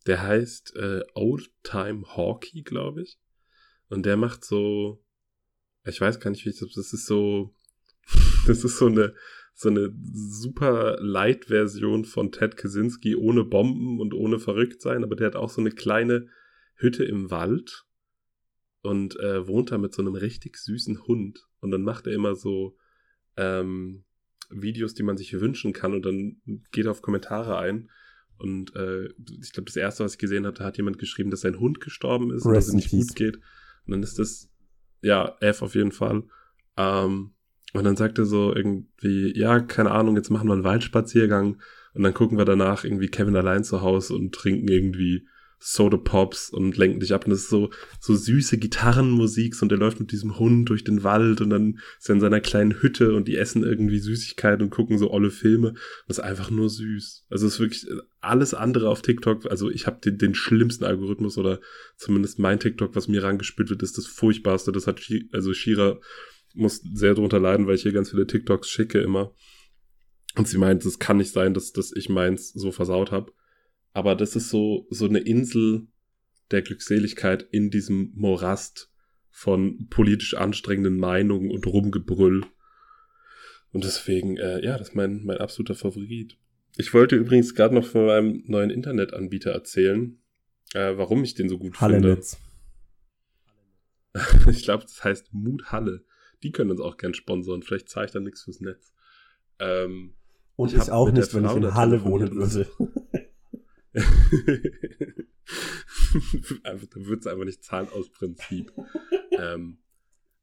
[0.07, 3.18] Der heißt äh, Old Time Hawkey, glaube ich.
[3.88, 5.05] Und der macht so,
[5.84, 7.55] ich weiß gar nicht, wie ich das, das ist so,
[8.47, 9.14] das ist so eine,
[9.61, 15.26] so eine super Light-Version von Ted Kaczynski ohne Bomben und ohne verrückt sein, aber der
[15.26, 16.28] hat auch so eine kleine
[16.76, 17.84] Hütte im Wald
[18.80, 21.46] und äh, wohnt da mit so einem richtig süßen Hund.
[21.61, 22.78] Und dann macht er immer so
[23.36, 24.04] ähm,
[24.48, 26.40] Videos, die man sich wünschen kann und dann
[26.72, 27.90] geht er auf Kommentare ein.
[28.38, 29.08] Und äh,
[29.42, 31.80] ich glaube, das erste, was ich gesehen habe, da hat jemand geschrieben, dass sein Hund
[31.80, 33.08] gestorben ist und Rest dass es nicht peace.
[33.08, 33.36] gut geht.
[33.84, 34.48] Und dann ist das,
[35.02, 36.22] ja, F auf jeden Fall.
[36.78, 37.34] Ähm,
[37.72, 41.58] und dann sagt er so irgendwie, ja, keine Ahnung, jetzt machen wir einen Waldspaziergang
[41.94, 45.26] und dann gucken wir danach irgendwie Kevin allein zu Hause und trinken irgendwie
[45.62, 47.26] Soda Pops und lenken dich ab.
[47.26, 51.04] Und das ist so, so süße Gitarrenmusik und er läuft mit diesem Hund durch den
[51.04, 54.70] Wald und dann ist er in seiner kleinen Hütte und die essen irgendwie Süßigkeiten und
[54.70, 55.68] gucken so olle Filme.
[55.68, 57.26] Und das ist einfach nur süß.
[57.28, 57.86] Also es ist wirklich
[58.22, 59.50] alles andere auf TikTok.
[59.50, 61.60] Also ich habe den, den schlimmsten Algorithmus oder
[61.96, 64.72] zumindest mein TikTok, was mir rangespielt wird, ist das furchtbarste.
[64.72, 65.98] Das hat, Shi- also Shira
[66.55, 69.34] muss sehr drunter leiden, weil ich hier ganz viele TikToks schicke immer.
[70.36, 73.32] Und sie meint, es kann nicht sein, dass, dass ich meins so versaut habe.
[73.92, 75.88] Aber das ist so, so eine Insel
[76.51, 78.90] der Glückseligkeit in diesem Morast
[79.30, 82.44] von politisch anstrengenden Meinungen und Rumgebrüll.
[83.72, 86.36] Und deswegen, äh, ja, das ist mein, mein absoluter Favorit.
[86.76, 90.20] Ich wollte übrigens gerade noch von meinem neuen Internetanbieter erzählen,
[90.74, 91.94] äh, warum ich den so gut finde.
[91.94, 92.38] Hallenetz.
[94.51, 96.05] Ich glaube, das heißt Mut Halle.
[96.43, 97.62] Die können uns auch gern sponsoren.
[97.62, 98.93] Vielleicht zahle ich da nichts fürs Netz.
[99.59, 100.14] Ähm,
[100.57, 102.66] Und Ich auch nicht, wenn ich in Halle wohnen würde.
[106.64, 108.72] einfach, da wird es einfach nicht zahlen aus Prinzip.
[109.32, 109.78] ähm,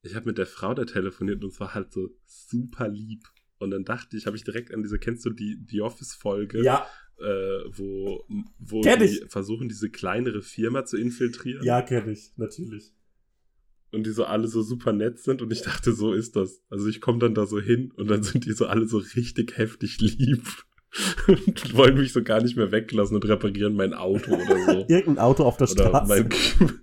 [0.01, 3.23] ich habe mit der Frau da telefoniert und es war halt so super lieb.
[3.59, 6.87] Und dann dachte ich, habe ich direkt an diese, kennst du die, die Office-Folge, Ja,
[7.19, 8.23] äh, wo,
[8.59, 12.93] wo die versuchen, diese kleinere Firma zu infiltrieren ja, kenne ich, natürlich.
[13.91, 16.61] Und die so alle so super nett sind und ich dachte, so ist das.
[16.69, 19.57] Also ich komme dann da so hin und dann sind die so alle so richtig
[19.57, 20.43] heftig lieb
[21.27, 24.85] und wollen mich so gar nicht mehr weglassen und reparieren mein Auto oder so.
[24.89, 26.07] Irgendein Auto auf der Oder Straße.
[26.23, 26.29] mein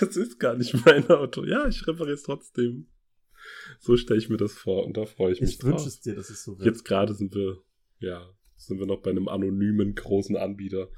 [0.00, 1.44] Das ist gar nicht mein Auto.
[1.44, 2.88] Ja, ich repariere es trotzdem.
[3.78, 5.86] So stelle ich mir das vor und da freue ich mich ich wünsche drauf.
[5.86, 6.66] es dir, dass es so wird.
[6.66, 7.58] Jetzt gerade sind wir,
[7.98, 8.26] ja,
[8.56, 10.88] sind wir noch bei einem anonymen großen Anbieter.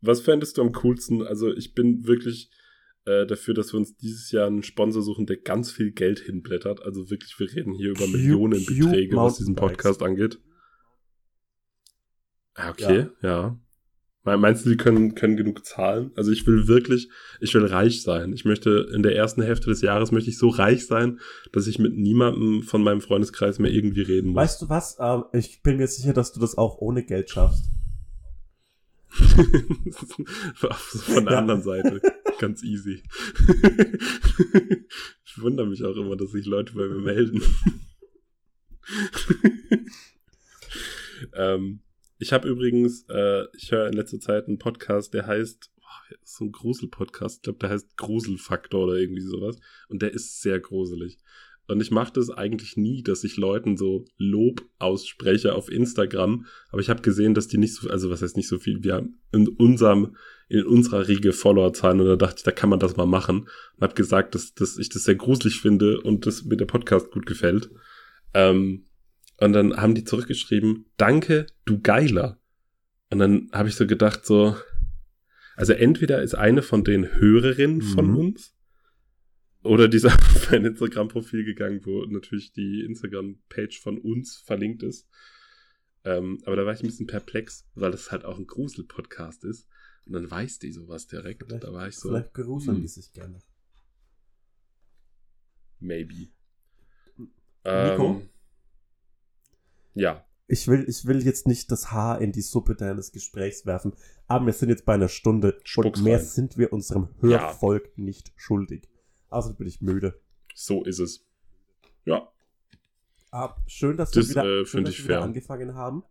[0.00, 1.22] Was fändest du am coolsten?
[1.22, 2.50] Also ich bin wirklich
[3.06, 6.82] äh, dafür, dass wir uns dieses Jahr einen Sponsor suchen, der ganz viel Geld hinblättert.
[6.82, 9.54] Also wirklich, wir reden hier über Millionenbeträge, was diesen.
[9.56, 10.38] Podcast angeht.
[12.54, 13.58] Ah, okay, ja.
[14.22, 16.12] Me- Meinst du, die können, können genug zahlen?
[16.16, 18.32] Also ich will wirklich, ich will reich sein.
[18.32, 21.20] Ich möchte in der ersten Hälfte des Jahres möchte ich so reich sein,
[21.52, 24.36] dass ich mit niemandem von meinem Freundeskreis mehr irgendwie reden muss.
[24.36, 24.96] Weißt du was?
[24.98, 27.66] Ähm, ich bin mir sicher, dass du das auch ohne Geld schaffst.
[29.14, 31.38] Von der Ja.
[31.38, 32.00] anderen Seite.
[32.38, 33.02] Ganz easy.
[35.24, 37.42] ich wundere mich auch immer, dass sich Leute bei mir melden.
[41.34, 41.80] ähm,
[42.18, 45.70] ich habe übrigens, äh, ich höre in letzter Zeit einen Podcast, der heißt,
[46.22, 47.36] so ein Grusel-Podcast.
[47.36, 49.58] Ich glaube, der heißt Gruselfaktor oder irgendwie sowas.
[49.88, 51.18] Und der ist sehr gruselig.
[51.66, 56.46] Und ich mache das eigentlich nie, dass ich Leuten so Lob ausspreche auf Instagram.
[56.70, 58.94] Aber ich habe gesehen, dass die nicht so, also was heißt nicht so viel, wir
[58.94, 60.16] haben in unserem,
[60.48, 63.48] in unserer Riege Followerzahlen und da dachte ich, da kann man das mal machen.
[63.76, 67.10] Und habe gesagt, dass, dass ich das sehr gruselig finde und dass mir der Podcast
[67.10, 67.70] gut gefällt.
[68.34, 68.86] Ähm,
[69.40, 72.38] und dann haben die zurückgeschrieben, danke, du Geiler.
[73.10, 74.56] Und dann habe ich so gedacht, so,
[75.56, 78.16] also entweder ist eine von den Hörerinnen von Mhm.
[78.16, 78.54] uns
[79.62, 85.08] oder die ist auf ein Instagram-Profil gegangen, wo natürlich die Instagram-Page von uns verlinkt ist.
[86.04, 89.66] Ähm, aber da war ich ein bisschen perplex, weil das halt auch ein Grusel-Podcast ist.
[90.06, 91.42] Und dann weiß die sowas direkt.
[91.44, 92.82] Vielleicht- da war ich so, Vielleicht gruseln hm.
[92.82, 93.38] die sich gerne.
[95.80, 96.28] maybe.
[97.16, 98.20] Nico?
[98.20, 98.28] Ähm,
[99.94, 103.94] ja, Ich will, ich will jetzt nicht das Haar in die Suppe deines Gesprächs werfen,
[104.26, 106.24] aber wir sind jetzt bei einer Stunde Spuck's und mehr rein.
[106.24, 107.40] sind wir unserem Ja.
[107.40, 108.88] Hörvolk nicht schuldig.
[109.30, 110.20] Außerdem bin ich müde.
[110.54, 111.26] so ist es.
[112.04, 112.30] Ja,
[113.30, 116.04] Ah, schön, dass Das, wir wieder, äh, schön, dass wir wieder angefangen haben.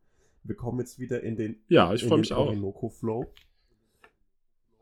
[0.44, 2.48] Wir kommen jetzt wieder in den, ja, ich in freue den mich auch.
[2.48, 3.32] Orinoco-Flow.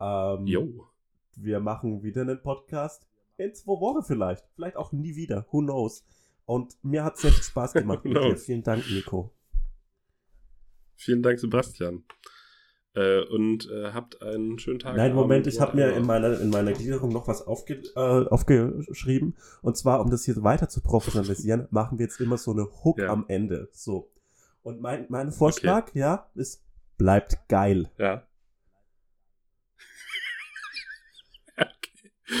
[0.02, 0.88] Ähm, Jo.
[1.36, 3.06] wir machen wieder einen Podcast.
[3.36, 4.44] In zwei Wochen vielleicht.
[4.54, 5.46] Vielleicht auch nie wieder.
[5.50, 6.04] Who knows?
[6.44, 8.36] Und mir hat es sehr viel Spaß gemacht mit dir.
[8.36, 9.32] Vielen Dank, Nico.
[10.96, 12.04] Vielen Dank, Sebastian.
[12.94, 14.96] Äh, und äh, habt einen schönen Tag.
[14.96, 17.98] Nein, Moment, ich habe mir in meiner, in meiner Gliederung noch was aufge, äh,
[18.28, 19.34] aufgeschrieben.
[19.62, 22.98] Und zwar, um das hier weiter zu professionalisieren, machen wir jetzt immer so eine Hook
[22.98, 23.08] Ja.
[23.08, 23.68] am Ende.
[23.72, 24.10] So.
[24.62, 26.62] Und mein, mein Vorschlag, ja, ist,
[26.98, 27.90] bleibt geil.
[27.98, 28.26] Ja.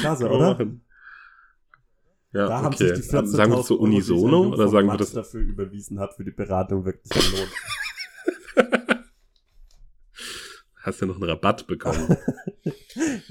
[0.00, 0.52] Klasse, oder?
[0.52, 0.84] machen.
[2.32, 2.94] Ja, Da haben okay.
[2.94, 5.12] sich die 14.000 sagen wir ein unisono oder sagen wir das?
[5.12, 7.52] dafür überwiesen hat für die Beratung wirklich gelohnt.
[10.82, 12.16] Hast ja noch einen Rabatt bekommen.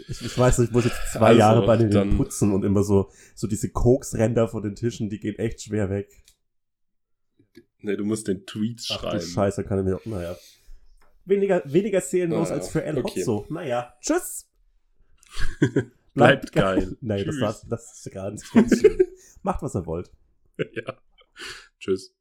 [0.07, 3.11] ich, ich weiß, ich muss jetzt zwei Also, Jahre bei denen putzen und immer so,
[3.35, 6.09] so diese Koksränder von den Tischen, die gehen echt schwer weg.
[7.79, 9.21] nee, du musst den Tweets Ach du schreiben.
[9.21, 10.37] Scheiße, kann ich mir, naja.
[11.25, 13.19] Weniger, weniger seelenlos Naja, als für El okay.
[13.19, 13.45] Hotzo.
[13.49, 14.47] Naja, tschüss.
[16.13, 16.97] Bleibt geil.
[17.01, 17.41] Nein, das, Tschüss.
[17.41, 18.45] war, das ist nicht ganz
[18.79, 18.97] schön.
[19.43, 20.11] Macht, was ihr wollt.
[20.57, 20.97] ja.
[21.79, 22.13] Tschüss.